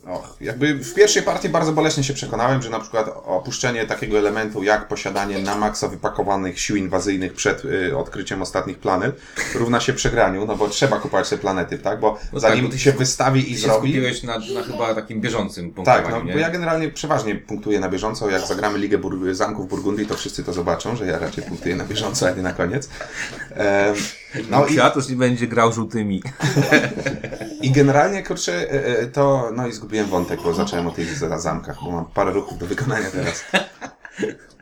och, 0.06 0.36
jakby 0.40 0.74
w 0.74 0.94
pierwszej 0.94 1.22
partii 1.22 1.48
bardzo 1.48 1.72
boleśnie 1.72 2.04
się 2.04 2.14
przekonałem, 2.14 2.62
że 2.62 2.70
na 2.70 2.80
przykład 2.80 3.08
opuszczenie 3.24 3.86
takiego 3.86 4.18
elementu 4.18 4.62
jak 4.62 4.88
posiadanie 4.88 5.38
na 5.38 5.54
maksa 5.56 5.88
wypakowanych 5.88 6.60
sił 6.60 6.76
inwazyjnych 6.76 7.32
przed 7.34 7.64
y, 7.64 7.96
odkryciem 7.98 8.42
ostatnich 8.42 8.78
planet 8.78 9.16
równa 9.54 9.80
się 9.80 9.92
przegraniu, 9.92 10.46
no 10.46 10.56
bo 10.56 10.68
trzeba 10.68 10.98
kupować 10.98 11.28
te 11.28 11.38
planety, 11.38 11.78
tak? 11.78 12.00
Bo 12.00 12.18
No 12.32 12.40
tak, 12.40 12.50
zanim 12.50 12.64
bo 12.64 12.70
ty 12.72 12.78
się 12.78 12.92
wystawi 12.92 13.40
i 13.40 13.54
Ty 13.54 13.60
się 13.60 13.66
zrobi... 13.66 13.88
skupiłeś 13.92 14.22
na, 14.22 14.38
na 14.38 14.62
chyba 14.62 14.94
takim 14.94 15.20
bieżącym 15.20 15.70
punktowaniu, 15.70 16.02
Tak, 16.04 16.12
no, 16.14 16.22
nie? 16.22 16.32
bo 16.32 16.38
ja 16.38 16.50
generalnie 16.50 16.88
przeważnie 16.90 17.34
punktuję 17.34 17.80
na 17.80 17.88
bieżąco. 17.88 18.30
Jak 18.30 18.46
zagramy 18.46 18.78
Ligę 18.78 18.98
Bur- 18.98 19.34
Zamków 19.34 19.68
Burgundii, 19.68 20.06
to 20.06 20.14
wszyscy 20.14 20.44
to 20.44 20.52
zobaczą, 20.52 20.96
że 20.96 21.06
ja 21.06 21.18
raczej 21.18 21.44
punktuję 21.44 21.76
na 21.76 21.84
bieżąco, 21.84 22.26
a 22.28 22.30
nie 22.30 22.42
na 22.42 22.52
koniec. 22.52 22.88
Em, 23.54 23.94
no 24.50 24.66
i, 24.66 24.74
Kratos 24.74 25.08
nie 25.08 25.16
będzie 25.16 25.46
grał 25.46 25.72
żółtymi. 25.72 26.22
i 27.62 27.70
generalnie, 27.70 28.22
kurczę, 28.22 28.52
e, 28.72 28.98
e, 28.98 29.06
to... 29.06 29.50
No 29.54 29.66
i 29.66 29.72
zgubiłem 29.72 30.06
wątek, 30.06 30.42
bo 30.42 30.54
zacząłem 30.54 30.86
o 30.86 30.90
tych 30.90 31.18
za- 31.18 31.38
zamkach, 31.38 31.76
bo 31.84 31.90
mam 31.90 32.04
parę 32.06 32.32
ruchów 32.32 32.58
do 32.58 32.66
wykonania 32.66 33.10
teraz. 33.10 33.44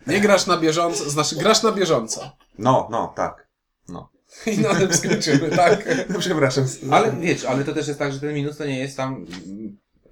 Nie 0.07 0.21
grasz 0.21 0.47
na 0.47 0.57
bieżąco, 0.59 1.11
znaczy 1.11 1.37
grasz 1.37 1.63
na 1.63 1.73
bieżąco. 1.73 2.37
No, 2.59 2.89
no, 2.91 3.13
tak. 3.17 3.49
No. 3.89 4.09
I 4.53 4.59
na 4.59 4.75
tym 4.75 4.95
skończymy, 4.95 5.51
tak? 5.51 5.89
No, 6.09 6.19
przepraszam. 6.19 6.65
Ale 6.91 7.13
wiesz, 7.13 7.45
ale 7.45 7.65
to 7.65 7.73
też 7.73 7.89
jest 7.89 7.99
tak, 7.99 8.13
że 8.13 8.21
ten 8.21 8.35
minus 8.35 8.57
to 8.57 8.65
nie 8.67 8.79
jest 8.79 8.97
tam... 8.97 9.27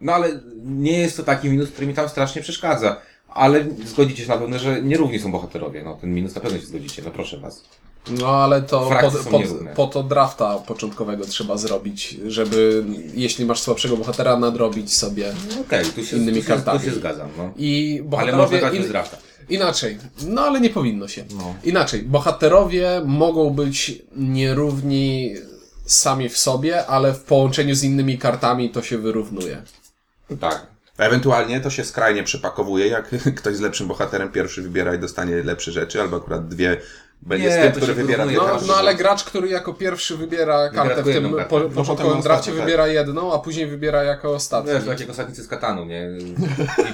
No 0.00 0.12
ale 0.12 0.40
nie 0.64 0.98
jest 0.98 1.16
to 1.16 1.22
taki 1.22 1.50
minus, 1.50 1.70
który 1.70 1.86
mi 1.86 1.94
tam 1.94 2.08
strasznie 2.08 2.42
przeszkadza. 2.42 3.00
Ale 3.28 3.64
zgodzicie 3.84 4.22
się 4.22 4.28
na 4.28 4.38
pewno, 4.38 4.58
że 4.58 4.82
nierówni 4.82 5.18
są 5.18 5.32
bohaterowie. 5.32 5.82
No 5.84 5.94
ten 5.94 6.14
minus 6.14 6.34
na 6.34 6.40
pewno 6.40 6.58
się 6.58 6.66
zgodzicie, 6.66 7.02
no 7.04 7.10
proszę 7.10 7.38
was. 7.40 7.64
No 8.10 8.28
ale 8.28 8.62
to 8.62 8.90
pod, 9.00 9.16
pod, 9.16 9.42
po 9.74 9.86
to 9.86 10.02
drafta 10.02 10.58
początkowego 10.58 11.24
trzeba 11.24 11.56
zrobić, 11.56 12.16
żeby 12.26 12.84
jeśli 13.14 13.44
masz 13.44 13.60
słabszego 13.60 13.96
bohatera, 13.96 14.36
nadrobić 14.36 14.96
sobie. 14.96 15.32
No 15.48 15.60
Okej, 15.60 15.84
tu 15.84 16.04
się, 16.04 16.16
Innymi 16.16 16.38
tu 16.38 16.42
się, 16.42 16.48
kartami. 16.48 16.78
Tu 16.78 16.84
się 16.84 16.94
zgadzam, 16.94 17.28
no. 17.38 17.52
I 17.56 18.02
Ale 18.18 18.36
można 18.36 18.58
grać 18.58 18.74
in- 18.74 18.82
bez 18.82 18.90
drafta. 18.90 19.16
Inaczej. 19.48 19.98
No 20.26 20.42
ale 20.42 20.60
nie 20.60 20.70
powinno 20.70 21.08
się. 21.08 21.24
No. 21.36 21.54
Inaczej. 21.64 22.02
Bohaterowie 22.02 23.02
mogą 23.04 23.50
być 23.50 24.02
nierówni 24.16 25.34
sami 25.84 26.28
w 26.28 26.38
sobie, 26.38 26.86
ale 26.86 27.14
w 27.14 27.22
połączeniu 27.22 27.74
z 27.74 27.84
innymi 27.84 28.18
kartami 28.18 28.70
to 28.70 28.82
się 28.82 28.98
wyrównuje. 28.98 29.62
Tak. 30.40 30.66
Ewentualnie 30.98 31.60
to 31.60 31.70
się 31.70 31.84
skrajnie 31.84 32.22
przepakowuje, 32.22 32.86
jak 32.86 33.08
ktoś 33.38 33.56
z 33.56 33.60
lepszym 33.60 33.88
bohaterem 33.88 34.32
pierwszy 34.32 34.62
wybiera 34.62 34.94
i 34.94 34.98
dostanie 34.98 35.42
lepsze 35.42 35.72
rzeczy, 35.72 36.00
albo 36.00 36.16
akurat 36.16 36.48
dwie 36.48 36.76
będzie 37.22 37.48
Nie, 37.48 37.52
z 37.54 37.62
tym, 37.62 37.72
to 37.72 37.76
który 37.76 37.94
wybiera 37.94 38.24
No, 38.24 38.58
no 38.66 38.74
ale 38.74 38.94
gracz, 38.94 39.24
który 39.24 39.48
jako 39.48 39.74
pierwszy 39.74 40.16
wybiera 40.16 40.68
kartę 40.70 41.02
w 41.02 41.04
tym 41.04 41.34
po, 41.48 41.58
No, 41.60 41.68
początkowym 41.68 42.06
potem 42.06 42.22
drafcie, 42.22 42.52
tak. 42.52 42.60
wybiera 42.60 42.88
jedną, 42.88 43.32
a 43.34 43.38
później 43.38 43.66
wybiera 43.66 44.02
jako 44.02 44.30
ostatni. 44.34 44.72
Wiesz, 44.72 44.84
tak 44.84 45.00
jak 45.00 45.10
ostatnicy 45.10 45.42
z 45.42 45.48
Katanu, 45.48 45.84
nie? 45.84 46.08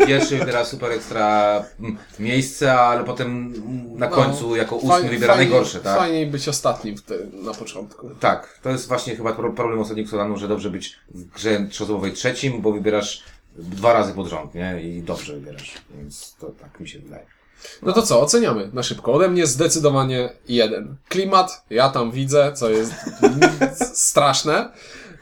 I 0.02 0.06
pierwszy 0.06 0.38
wybiera 0.38 0.64
super 0.64 0.92
ekstra 0.92 1.54
mm, 1.80 1.96
miejsce, 2.18 2.74
ale 2.74 3.04
potem 3.04 3.52
na 3.98 4.08
No, 4.08 4.16
końcu 4.16 4.56
jako 4.56 4.76
ósmy 4.76 5.08
wybiera 5.08 5.34
fajniej- 5.34 5.50
najgorsze, 5.50 5.80
tak? 5.80 5.98
Fajniej 5.98 6.26
być 6.26 6.48
ostatnim 6.48 6.94
na 7.32 7.54
początku. 7.54 8.10
Tak, 8.20 8.58
to 8.62 8.70
jest 8.70 8.88
właśnie 8.88 9.16
chyba 9.16 9.32
pro- 9.32 9.52
problem 9.52 9.78
ostatniego 9.80 10.10
Solanu, 10.10 10.36
że 10.36 10.48
dobrze 10.48 10.70
być 10.70 10.96
w 11.08 11.24
grze 11.24 11.66
trzyosobowej 11.70 12.12
trzecim, 12.12 12.62
bo 12.62 12.72
wybierasz 12.72 13.22
dwa 13.56 13.92
razy 13.92 14.12
pod 14.12 14.26
rząd, 14.26 14.54
nie? 14.54 14.82
I 14.82 15.02
dobrze 15.02 15.34
wybierasz, 15.34 15.74
więc 15.98 16.34
to 16.40 16.46
tak 16.46 16.80
mi 16.80 16.88
się 16.88 16.98
wydaje. 16.98 17.26
No 17.82 17.92
to 17.92 18.02
co, 18.02 18.20
oceniamy 18.20 18.70
na 18.72 18.82
szybko. 18.82 19.12
Ode 19.12 19.28
mnie 19.28 19.46
zdecydowanie 19.46 20.28
jeden. 20.48 20.96
Klimat, 21.08 21.64
ja 21.70 21.88
tam 21.88 22.10
widzę, 22.10 22.52
co 22.54 22.70
jest 22.70 22.92
straszne, 24.08 24.70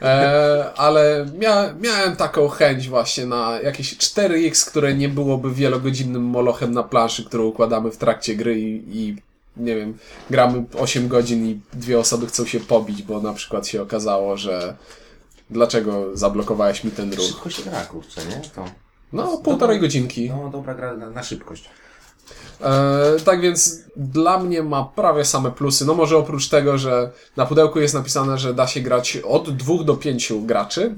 e, 0.01 0.71
ale 0.77 1.25
mia, 1.39 1.73
miałem 1.81 2.15
taką 2.15 2.47
chęć 2.47 2.89
właśnie 2.89 3.25
na 3.25 3.59
jakieś 3.63 3.97
4X, 3.97 4.69
które 4.69 4.93
nie 4.93 5.09
byłoby 5.09 5.51
wielogodzinnym 5.53 6.23
molochem 6.23 6.71
na 6.71 6.83
planszy, 6.83 7.25
którą 7.25 7.43
układamy 7.43 7.91
w 7.91 7.97
trakcie 7.97 8.35
gry 8.35 8.59
i, 8.59 8.83
i 8.99 9.15
nie 9.57 9.75
wiem, 9.75 9.97
gramy 10.29 10.63
8 10.79 11.07
godzin 11.07 11.45
i 11.47 11.59
dwie 11.73 11.99
osoby 11.99 12.27
chcą 12.27 12.45
się 12.45 12.59
pobić, 12.59 13.03
bo 13.03 13.21
na 13.21 13.33
przykład 13.33 13.67
się 13.67 13.81
okazało, 13.81 14.37
że 14.37 14.75
dlaczego 15.49 16.17
zablokowałeś 16.17 16.83
mi 16.83 16.91
ten 16.91 17.13
ruch. 17.13 17.25
Szybko 17.25 17.49
się 17.49 17.63
gra, 17.63 17.81
kurczę, 17.85 18.21
nie? 18.25 18.41
To, 18.55 18.65
No, 19.13 19.37
półtorej 19.37 19.79
godzinki. 19.79 20.29
no, 20.29 20.49
dobra 20.49 20.73
gra 20.73 20.97
na, 20.97 21.09
na 21.09 21.23
szybkość. 21.23 21.69
E, 22.61 23.19
tak 23.25 23.41
więc 23.41 23.79
dla 23.95 24.39
mnie 24.39 24.63
ma 24.63 24.83
prawie 24.83 25.25
same 25.25 25.51
plusy. 25.51 25.85
No 25.85 25.93
może 25.93 26.17
oprócz 26.17 26.49
tego, 26.49 26.77
że 26.77 27.11
na 27.37 27.45
pudełku 27.45 27.79
jest 27.79 27.93
napisane, 27.93 28.37
że 28.37 28.53
da 28.53 28.67
się 28.67 28.81
grać 28.81 29.17
od 29.17 29.57
dwóch 29.57 29.83
do 29.83 29.95
pięciu 29.95 30.41
graczy. 30.41 30.95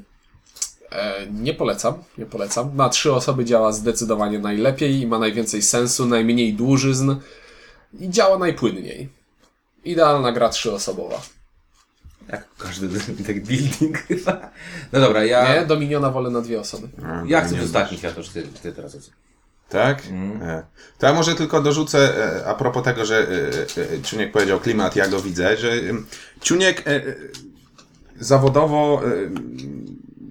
E, 0.91 1.27
nie 1.31 1.53
polecam, 1.53 1.93
nie 2.17 2.25
polecam. 2.25 2.75
Na 2.75 2.89
trzy 2.89 3.13
osoby 3.13 3.45
działa 3.45 3.71
zdecydowanie 3.71 4.39
najlepiej 4.39 5.01
i 5.01 5.07
ma 5.07 5.19
najwięcej 5.19 5.61
sensu, 5.61 6.05
najmniej 6.05 6.53
dłużyzn 6.53 7.15
i 7.99 8.09
działa 8.09 8.37
najpłynniej. 8.37 9.09
Idealna 9.85 10.31
gra 10.31 10.49
trzyosobowa. 10.49 11.21
Jak 12.31 12.47
każdy 12.57 12.87
deck 12.87 13.39
building 13.49 13.97
chyba. 13.97 14.51
No 14.91 14.99
dobra, 14.99 15.25
ja, 15.25 15.55
Nie, 15.55 15.65
Dominiona 15.65 16.09
wolę 16.09 16.29
na 16.29 16.41
dwie 16.41 16.59
osoby. 16.59 16.87
Ja 17.25 17.41
chcę 17.41 17.51
nie 17.51 17.57
być 17.57 17.65
ostatni, 17.65 17.97
Kwiatosz, 17.97 18.29
ty, 18.29 18.43
ty 18.61 18.71
teraz 18.73 18.95
ocen. 18.95 19.13
Tak? 19.69 20.05
Mm. 20.09 20.39
To 20.97 21.07
ja 21.07 21.13
może 21.13 21.35
tylko 21.35 21.61
dorzucę 21.61 22.27
e, 22.37 22.45
a 22.45 22.55
propos 22.55 22.83
tego, 22.83 23.05
że 23.05 23.27
e, 23.97 24.01
Ciuniek 24.01 24.31
powiedział 24.31 24.59
klimat, 24.59 24.95
ja 24.95 25.07
go 25.07 25.21
widzę, 25.21 25.57
że 25.57 25.71
Ciuniek 26.41 26.83
zawodowo 28.19 29.01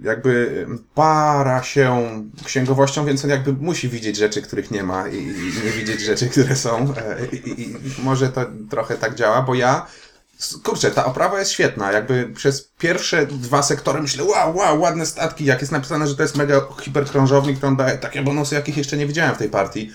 jakby 0.02 0.66
para 0.94 1.62
się 1.62 2.08
księgowością, 2.44 3.04
więc 3.04 3.24
on 3.24 3.30
jakby 3.30 3.52
musi 3.52 3.88
widzieć 3.88 4.16
rzeczy, 4.16 4.42
których 4.42 4.70
nie 4.70 4.82
ma 4.82 5.08
i, 5.08 5.16
i 5.16 5.64
nie 5.64 5.70
widzieć 5.70 6.00
rzeczy, 6.00 6.28
które 6.28 6.56
są. 6.56 6.94
I, 7.32 7.36
i, 7.36 7.70
I 7.70 7.76
może 8.02 8.28
to 8.28 8.46
trochę 8.70 8.94
tak 8.94 9.14
działa, 9.14 9.42
bo 9.42 9.54
ja 9.54 9.86
Kurczę, 10.62 10.90
ta 10.90 11.04
oprawa 11.04 11.38
jest 11.38 11.50
świetna. 11.50 11.92
Jakby 11.92 12.28
przez 12.34 12.72
pierwsze 12.78 13.26
dwa 13.26 13.62
sektory 13.62 14.02
myślę, 14.02 14.24
wow, 14.24 14.56
wow, 14.56 14.80
ładne 14.80 15.06
statki. 15.06 15.44
Jak 15.44 15.60
jest 15.60 15.72
napisane, 15.72 16.06
że 16.06 16.16
to 16.16 16.22
jest 16.22 16.36
mega 16.36 16.60
hiperkrążownik, 16.80 17.60
to 17.60 17.66
on 17.66 17.76
daje 17.76 17.98
takie 17.98 18.22
bonusy, 18.22 18.54
jakich 18.54 18.76
jeszcze 18.76 18.96
nie 18.96 19.06
widziałem 19.06 19.34
w 19.34 19.38
tej 19.38 19.48
partii. 19.48 19.92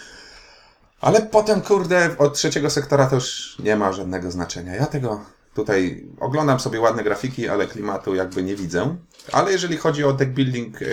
Ale 1.01 1.21
potem, 1.21 1.61
kurde, 1.61 2.15
od 2.17 2.33
trzeciego 2.33 2.69
sektora 2.69 3.07
to 3.07 3.15
już 3.15 3.55
nie 3.59 3.75
ma 3.75 3.93
żadnego 3.93 4.31
znaczenia. 4.31 4.75
Ja 4.75 4.85
tego 4.85 5.25
tutaj 5.53 6.07
oglądam 6.19 6.59
sobie 6.59 6.79
ładne 6.79 7.03
grafiki, 7.03 7.49
ale 7.49 7.67
klimatu 7.67 8.15
jakby 8.15 8.43
nie 8.43 8.55
widzę. 8.55 8.95
Ale 9.31 9.51
jeżeli 9.51 9.77
chodzi 9.77 10.03
o 10.03 10.13
deck 10.13 10.31
building, 10.31 10.81
e, 10.81 10.85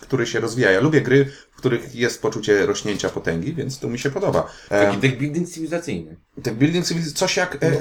który 0.00 0.26
się 0.26 0.40
rozwija, 0.40 0.70
ja 0.70 0.80
lubię 0.80 1.00
gry, 1.00 1.32
w 1.58 1.60
których 1.60 1.94
jest 1.94 2.22
poczucie 2.22 2.66
rośnięcia 2.66 3.08
potęgi, 3.08 3.54
więc 3.54 3.78
to 3.78 3.88
mi 3.88 3.98
się 3.98 4.10
podoba. 4.10 4.50
Taki 4.68 4.98
deck 4.98 5.16
building 5.16 5.48
cywilizacyjny. 5.48 6.16
Deck 6.36 6.56
building 6.56 6.86
cywiliz- 6.86 7.12
coś 7.12 7.36
jak 7.36 7.54
e, 7.54 7.66
e, 7.66 7.72
e, 7.72 7.76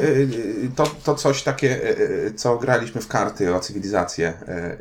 to, 0.75 0.87
to 1.03 1.15
coś 1.15 1.43
takie, 1.43 1.97
e, 1.97 2.33
co 2.33 2.57
graliśmy 2.57 3.01
w 3.01 3.07
karty 3.07 3.55
o 3.55 3.59
cywilizację. 3.59 4.33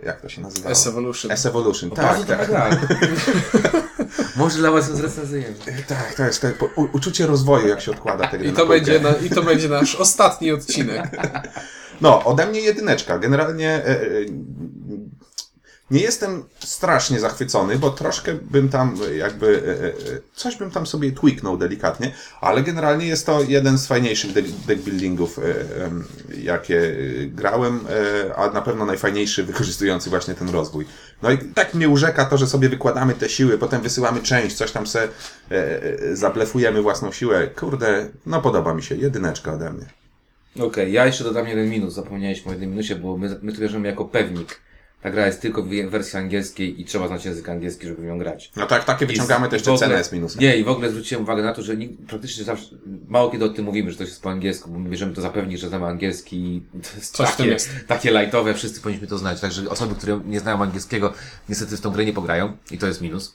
Jak 0.02 0.20
to 0.20 0.28
się 0.28 0.40
nazywa? 0.42 0.70
S-Evolution. 0.70 1.30
S-Evolution. 1.32 1.90
Tak, 1.90 2.24
tak, 2.24 2.48
gra. 2.48 2.70
Może 4.36 4.58
dla 4.58 4.70
was 4.70 4.96
zrecenzujemy. 4.96 5.54
tak, 5.88 6.14
to 6.14 6.24
jest 6.24 6.46
u, 6.76 6.88
uczucie 6.92 7.26
rozwoju, 7.26 7.68
jak 7.68 7.80
się 7.80 7.90
odkłada 7.90 8.28
te 8.28 8.38
gry 8.38 8.48
I 8.48 8.52
to, 8.52 8.66
będzie 8.66 9.00
na, 9.00 9.12
I 9.12 9.30
to 9.30 9.42
będzie 9.42 9.68
nasz 9.68 9.94
ostatni 10.06 10.52
odcinek. 10.52 11.10
No, 12.00 12.24
ode 12.24 12.46
mnie 12.46 12.60
jedyneczka. 12.60 13.18
Generalnie 13.18 13.82
nie 15.90 16.00
jestem 16.00 16.44
strasznie 16.58 17.20
zachwycony, 17.20 17.78
bo 17.78 17.90
troszkę 17.90 18.34
bym 18.34 18.68
tam 18.68 18.96
e, 19.10 19.16
jakby 19.16 19.46
e, 19.46 20.14
e, 20.14 20.20
coś 20.34 20.56
bym 20.56 20.70
tam 20.70 20.86
sobie 20.86 21.12
tweaknął 21.12 21.56
delikatnie, 21.56 22.12
ale 22.40 22.62
generalnie 22.62 23.06
jest 23.06 23.26
to 23.26 23.42
jeden 23.42 23.78
z 23.78 23.86
fajniejszych 23.86 24.32
deck 24.66 24.82
buildingów, 24.82 25.40
jakie 26.38 26.96
grałem, 27.26 27.80
a 28.36 28.50
na 28.50 28.62
pewno 28.62 28.86
najfajniejszy 28.86 29.44
wykorzystujący 29.44 30.10
właśnie 30.10 30.34
ten 30.34 30.48
rozwój. 30.48 30.86
No 31.22 31.30
i 31.30 31.38
tak 31.38 31.74
mnie 31.74 31.88
urzeka 31.88 32.24
to, 32.24 32.38
że 32.38 32.46
sobie 32.46 32.68
wykładamy 32.68 33.14
te 33.14 33.28
siły, 33.28 33.58
potem 33.58 33.82
wysyłamy 33.82 34.22
część, 34.22 34.56
coś 34.56 34.72
tam 34.72 34.86
se 34.86 35.08
zablefujemy 36.12 36.82
własną 36.82 37.12
siłę. 37.12 37.46
Kurde, 37.46 38.08
no 38.26 38.42
podoba 38.42 38.74
mi 38.74 38.82
się. 38.82 38.96
Jedyneczka 38.96 39.52
ode 39.52 39.72
mnie. 39.72 39.86
Okej, 40.66 40.92
ja 40.92 41.06
jeszcze 41.06 41.24
dodam 41.24 41.48
jeden 41.48 41.70
minus. 41.70 41.94
Zapomnieliśmy 41.94 42.48
o 42.48 42.52
jednym 42.52 42.70
minusie, 42.70 42.94
bo 42.94 43.16
my, 43.16 43.38
my 43.42 43.52
to 43.52 43.60
bierzemy 43.60 43.88
jako 43.88 44.04
pewnik. 44.04 44.65
Ta 45.06 45.10
gra 45.12 45.26
jest 45.26 45.40
tylko 45.40 45.62
w 45.62 45.68
wersji 45.68 46.18
angielskiej 46.18 46.80
i 46.80 46.84
trzeba 46.84 47.08
znać 47.08 47.24
język 47.24 47.48
angielski, 47.48 47.86
żeby 47.86 48.02
w 48.02 48.04
nią 48.04 48.18
grać. 48.18 48.50
No 48.56 48.66
tak, 48.66 48.84
takie 48.84 49.06
wyciągamy, 49.06 49.46
I- 49.46 49.50
to 49.50 49.56
jeszcze 49.56 49.70
ogóle- 49.70 49.86
cenę 49.86 49.98
jest 49.98 50.12
minusem. 50.12 50.40
Nie, 50.42 50.56
i 50.56 50.64
w 50.64 50.68
ogóle 50.68 50.90
zwróciłem 50.90 51.24
uwagę 51.24 51.42
na 51.42 51.54
to, 51.54 51.62
że 51.62 51.76
nikt, 51.76 51.94
praktycznie 52.08 52.44
zawsze, 52.44 52.76
mało 53.08 53.30
kiedy 53.30 53.44
o 53.44 53.48
tym 53.48 53.64
mówimy, 53.64 53.90
że 53.90 53.96
to 53.96 54.04
jest 54.04 54.22
po 54.22 54.30
angielsku, 54.30 54.70
bo 54.70 54.78
my 54.78 54.90
bierzemy 54.90 55.14
to 55.14 55.20
za 55.20 55.30
pewnik, 55.30 55.58
że 55.58 55.68
znamy 55.68 55.86
angielski 55.86 56.36
i 56.36 56.62
to 56.82 56.88
jest 56.96 57.16
Coś 57.16 57.30
takie, 57.30 57.48
jest. 57.48 57.70
takie 57.86 58.10
lightowe, 58.10 58.54
wszyscy 58.54 58.80
powinniśmy 58.80 59.08
to 59.08 59.18
znać. 59.18 59.40
Także 59.40 59.68
osoby, 59.70 59.94
które 59.94 60.20
nie 60.26 60.40
znają 60.40 60.62
angielskiego, 60.62 61.12
niestety 61.48 61.76
w 61.76 61.80
tą 61.80 61.90
grę 61.90 62.04
nie 62.04 62.12
pograją 62.12 62.56
i 62.70 62.78
to 62.78 62.86
jest 62.86 63.00
minus. 63.00 63.34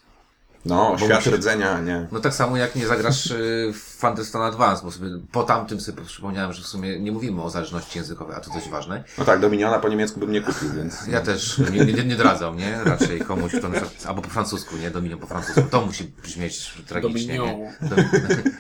No, 0.66 0.92
Bo 1.00 1.06
świat 1.06 1.20
musisz- 1.20 1.34
rdzenia, 1.34 1.80
nie. 1.80 2.08
No 2.12 2.20
tak 2.20 2.34
samo 2.34 2.58
jak 2.58 2.76
nie 2.76 2.88
zagrasz 2.88 3.26
y, 3.32 3.72
w 3.74 3.78
Fantasy 3.98 4.38
Advance, 4.38 4.84
bo 4.84 4.92
sobie 4.92 5.08
po 5.32 5.44
tamtym 5.44 5.82
sobie 5.82 6.02
przypomniałem, 6.06 6.54
że 6.54 6.64
w 6.64 6.68
sumie 6.68 7.00
nie 7.00 7.12
mówimy 7.12 7.42
o 7.44 7.50
zależności 7.50 8.00
językowej, 8.00 8.36
a 8.36 8.40
to 8.40 8.52
coś 8.52 8.70
ważne. 8.70 9.04
No 9.18 9.26
tak, 9.26 9.40
Dominiona 9.40 9.80
po 9.80 9.90
niemiecku 9.90 10.20
bym 10.20 10.32
nie 10.32 10.42
kupił, 10.42 10.70
więc... 10.74 11.08
Ja 11.08 11.22
też 11.22 11.62
nie, 11.72 11.86
nie, 11.86 12.04
nie 12.04 12.16
dradzam, 12.16 12.58
nie? 12.58 12.80
Raczej 12.84 13.20
komuś, 13.22 13.52
kto 13.52 13.70
na 13.70 13.80
przykład, 13.82 14.06
albo 14.08 14.22
po 14.22 14.30
francusku, 14.30 14.78
nie? 14.78 14.92
Dominion 14.92 15.20
po 15.20 15.28
francusku. 15.28 15.62
To 15.72 15.82
musi 15.86 16.04
brzmieć 16.04 16.74
tragicznie, 16.88 17.34
nie? 17.40 17.74
Dom, 17.82 18.00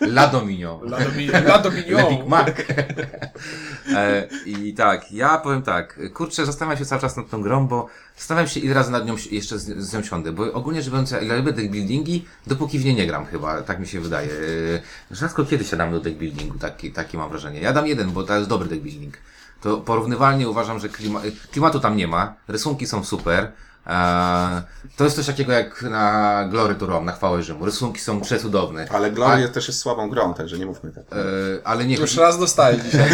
La 0.16 0.28
Dominion. 0.28 0.82
La, 0.90 0.98
Domi- 1.00 1.30
La 1.46 1.58
Dominion. 1.60 2.02
Le 2.04 2.10
Big 2.10 2.28
Mac. 2.28 2.48
e, 3.96 4.28
I 4.46 4.74
tak, 4.74 5.12
ja 5.12 5.38
powiem 5.38 5.62
tak, 5.62 6.00
kurczę, 6.14 6.46
zastanawiam 6.46 6.80
się 6.80 6.86
cały 6.86 7.02
czas 7.02 7.18
nad 7.18 7.30
tą 7.30 7.42
grą, 7.42 7.68
bo 7.68 7.88
zastanawiam 8.17 8.47
się 8.47 8.60
ile 8.60 8.74
razy 8.74 8.91
nad 8.91 9.06
nią 9.06 9.15
jeszcze 9.32 9.60
z, 9.60 9.78
z 9.78 9.93
nią 9.93 10.04
siądę, 10.04 10.32
bo 10.32 10.54
ogólnie 10.54 10.82
rzecz 10.82 10.91
biorąc, 10.91 11.12
ja 11.12 11.36
lubię 11.36 11.54
deck 11.54 11.69
buildingi, 11.69 12.26
dopóki 12.47 12.80
w 12.80 12.86
nie 12.86 12.93
nie 12.93 13.08
gram 13.08 13.26
chyba, 13.26 13.62
tak 13.62 13.80
mi 13.80 13.88
się 13.88 14.00
wydaje. 14.00 14.30
E, 14.32 15.15
rzadko 15.15 15.45
kiedy 15.45 15.63
siadam 15.65 15.91
do 15.91 16.00
deck 16.00 16.17
buildingu, 16.17 16.58
taki, 16.58 16.91
takie 16.91 17.17
mam 17.17 17.30
wrażenie. 17.30 17.62
Ja 17.62 17.74
dam 17.74 17.88
jeden, 17.88 18.12
bo 18.12 18.24
to 18.24 18.36
jest 18.36 18.50
dobry 18.50 18.69
deck 18.69 18.82
building. 18.82 19.17
To 19.62 19.78
porównywalnie 19.78 20.50
uważam, 20.50 20.80
że 20.80 20.89
klima, 20.89 21.21
klimatu 21.52 21.80
tam 21.80 21.97
nie 21.97 22.08
ma, 22.08 22.36
rysunki 22.47 22.88
są 22.88 23.04
super, 23.04 23.52
e, 23.88 24.63
to 24.97 25.04
jest 25.04 25.15
coś 25.15 25.26
takiego 25.26 25.52
jak 25.52 25.82
na 25.82 26.47
Glory 26.50 26.76
to 26.76 26.86
Rome, 26.86 27.06
na 27.06 27.12
chwałę 27.12 27.43
Rzymu. 27.43 27.65
Rysunki 27.65 28.00
są 28.00 28.21
przecudowne. 28.21 28.88
Ale 28.91 29.12
Glory 29.12 29.41
jest 29.41 29.54
też 29.54 29.67
jest 29.67 29.80
słabą 29.80 30.10
grą, 30.10 30.34
także 30.34 30.60
nie 30.60 30.65
mówmy 30.65 30.91
tak. 30.91 31.04
E, 31.04 31.17
ale 31.63 31.86
nie 31.86 31.95
Już 31.95 32.17
raz 32.17 32.39
dostaję 32.39 32.82
dzisiaj. 32.82 33.10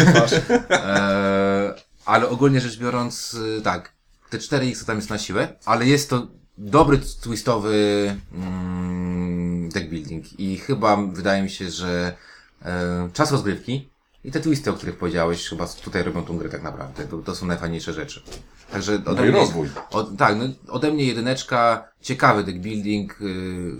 Eee, 0.70 1.72
ale 2.06 2.28
ogólnie 2.28 2.60
rzecz 2.60 2.78
biorąc, 2.78 3.36
tak, 3.64 3.97
te 4.30 4.38
4X 4.38 4.80
to 4.80 4.86
tam 4.86 4.96
jest 4.96 5.10
na 5.10 5.18
siłę, 5.18 5.48
ale 5.64 5.86
jest 5.86 6.10
to 6.10 6.28
dobry 6.58 6.98
twistowy 6.98 8.16
mm, 8.34 9.68
deck 9.68 9.88
building 9.88 10.40
i 10.40 10.58
chyba 10.58 10.96
wydaje 10.96 11.42
mi 11.42 11.50
się, 11.50 11.70
że 11.70 12.16
e, 12.64 13.08
czas 13.12 13.32
rozgrywki 13.32 13.88
i 14.24 14.32
te 14.32 14.40
twisty, 14.40 14.70
o 14.70 14.74
których 14.74 14.96
powiedziałeś, 14.96 15.48
chyba 15.48 15.66
tutaj 15.66 16.02
robią 16.02 16.24
tą 16.24 16.38
grę 16.38 16.48
tak 16.48 16.62
naprawdę. 16.62 17.06
To, 17.06 17.18
to 17.18 17.34
są 17.34 17.46
najfajniejsze 17.46 17.92
rzeczy. 17.92 18.22
Także 18.72 18.94
ode 18.94 19.14
No 19.14 19.26
i 19.26 19.30
rozwój. 19.30 19.68
Od, 19.90 20.16
tak, 20.16 20.36
no, 20.36 20.44
ode 20.68 20.90
mnie 20.90 21.04
jedyneczka, 21.04 21.88
ciekawy 22.00 22.44
deck 22.44 22.58
building, 22.58 23.20
yy, 23.20 23.76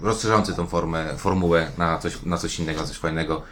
rozszerzający 0.00 0.54
tą 0.54 0.66
formę, 0.66 1.14
formułę 1.16 1.70
na 1.78 1.98
coś, 1.98 2.22
na 2.22 2.38
coś 2.38 2.58
innego, 2.58 2.80
na 2.80 2.86
coś 2.86 2.96
fajnego. 2.96 3.42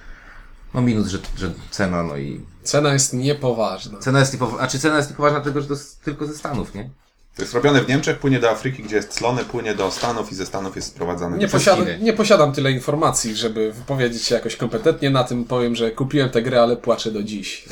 No 0.75 0.83
minus, 0.83 1.09
że, 1.09 1.19
że 1.37 1.53
cena, 1.71 2.03
no 2.03 2.17
i 2.17 2.41
Cena 2.63 2.93
jest 2.93 3.13
niepoważna. 3.13 3.99
Cena 3.99 4.19
jest 4.19 4.33
niepoważna, 4.33 4.59
znaczy 4.59 4.79
cena 4.79 4.97
jest 4.97 5.11
niepoważna 5.11 5.41
dlatego, 5.41 5.61
że 5.61 5.67
to 5.67 5.75
jest 5.75 6.03
tylko 6.03 6.27
ze 6.27 6.35
Stanów, 6.35 6.75
nie? 6.75 6.91
To 7.37 7.43
jest 7.43 7.55
robione 7.55 7.81
w 7.83 7.89
Niemczech, 7.89 8.19
płynie 8.19 8.41
do 8.41 8.51
Afryki, 8.51 8.83
gdzie 8.83 8.97
jest 8.97 9.19
clone, 9.19 9.45
płynie 9.45 9.75
do 9.75 9.91
Stanów 9.91 10.33
i 10.33 10.35
ze 10.35 10.47
Stanów 10.47 10.77
jest 10.77 10.89
sprowadzane. 10.89 11.39
Nie, 11.39 11.47
do 11.47 11.53
posiadam, 11.53 11.85
Chiny. 11.85 11.99
nie 11.99 12.13
posiadam 12.13 12.53
tyle 12.53 12.73
informacji, 12.73 13.37
żeby 13.37 13.73
wypowiedzieć 13.73 14.23
się 14.23 14.35
jakoś 14.35 14.57
kompetentnie 14.57 15.11
na 15.11 15.25
tym. 15.25 15.45
Powiem, 15.45 15.75
że 15.75 15.91
kupiłem 15.91 16.31
tę 16.31 16.43
grę, 16.43 16.63
ale 16.63 16.77
płaczę 16.77 17.11
do 17.11 17.23
dziś. 17.23 17.65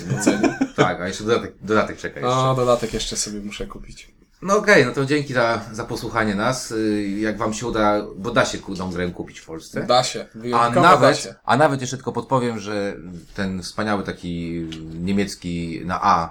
Tak, 0.77 1.01
a 1.01 1.09
jeszcze 1.09 1.25
dodatek, 1.25 1.53
dodatek 1.63 1.97
czeka 1.99 2.21
jeszcze. 2.21 2.35
No, 2.37 2.55
dodatek 2.55 2.95
jeszcze 2.95 3.17
sobie 3.17 3.41
muszę 3.41 3.67
kupić. 3.67 4.12
No 4.43 4.57
okej, 4.57 4.87
no 4.87 4.93
to 4.93 5.05
dzięki 5.07 5.35
za, 5.35 5.61
za 5.73 5.85
posłuchanie 5.85 6.35
nas. 6.35 6.71
Y, 6.71 7.09
Jak 7.19 7.39
wam 7.39 7.55
się 7.55 7.67
uda, 7.67 8.03
bo 8.17 8.31
da 8.31 8.45
się 8.45 8.59
ku- 8.59 8.77
tą 8.77 8.91
grę 8.91 9.11
kupić 9.11 9.41
w 9.41 9.47
Polsce. 9.47 9.83
Da 9.87 10.05
się. 10.05 10.27
A 10.35 10.39
Wyjątkowo 10.39 10.75
da 10.87 10.91
nawet, 10.95 11.19
się. 11.19 11.35
a 11.45 11.57
nawet 11.57 11.81
jeszcze 11.81 11.97
tylko 11.97 12.13
podpowiem, 12.13 12.59
że 12.59 12.97
ten 13.35 13.63
wspaniały 13.63 14.03
taki 14.03 14.51
niemiecki 14.95 15.83
na 15.85 16.01
A 16.03 16.29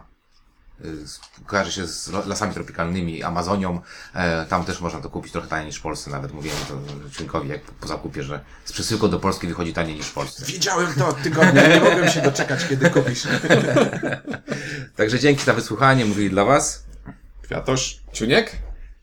y, 0.86 0.86
kojarzy 1.46 1.72
się 1.72 1.88
z 1.88 2.10
lasami 2.26 2.54
tropikalnymi, 2.54 3.24
Amazonią. 3.24 3.82
E, 4.14 4.46
tam 4.46 4.66
też 4.66 4.82
można 4.82 5.02
to 5.02 5.10
kupić 5.10 5.32
trochę 5.32 5.48
taniej 5.48 5.66
niż 5.68 5.76
w 5.78 5.82
Polsce. 5.82 6.12
Nawet 6.12 6.34
mówiłem 6.34 6.58
to 6.68 6.74
Czynkowi, 7.18 7.50
jak 7.50 7.62
po 7.62 7.88
zakupie, 7.88 8.24
że 8.24 8.40
z 8.66 8.72
przesyłką 8.72 9.10
do 9.10 9.20
Polski 9.20 9.48
wychodzi 9.48 9.74
taniej 9.74 9.96
niż 9.96 10.06
w 10.08 10.14
Polsce. 10.14 10.46
Widziałem 10.46 10.94
to 10.94 11.08
od 11.08 11.22
tygodnia, 11.22 11.68
nie 11.68 11.80
mogłem 11.80 12.10
się 12.10 12.22
doczekać, 12.22 12.68
kiedy 12.70 12.90
kupisz. 12.90 13.24
Także 14.98 15.20
dzięki 15.20 15.44
za 15.46 15.54
wysłuchanie, 15.54 16.06
mówili 16.06 16.30
dla 16.30 16.46
Was 16.46 16.84
Kwiatosz, 17.52 18.00
Ciuniek? 18.14 18.52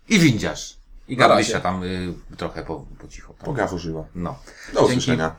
i 0.08 0.18
Windziarz. 0.18 0.76
I 1.08 1.16
Na 1.16 1.28
razie. 1.28 1.52
Gabrysia 1.52 1.60
tam 1.60 1.84
y, 1.84 2.14
trochę 2.36 2.62
po, 2.62 2.86
po 3.00 3.08
cichu. 3.08 3.34
Tam. 3.34 3.44
pogawu 3.46 3.78
żyła. 3.78 4.04
No. 4.14 4.38
Do 4.74 4.86
usłyszenia. 4.86 5.36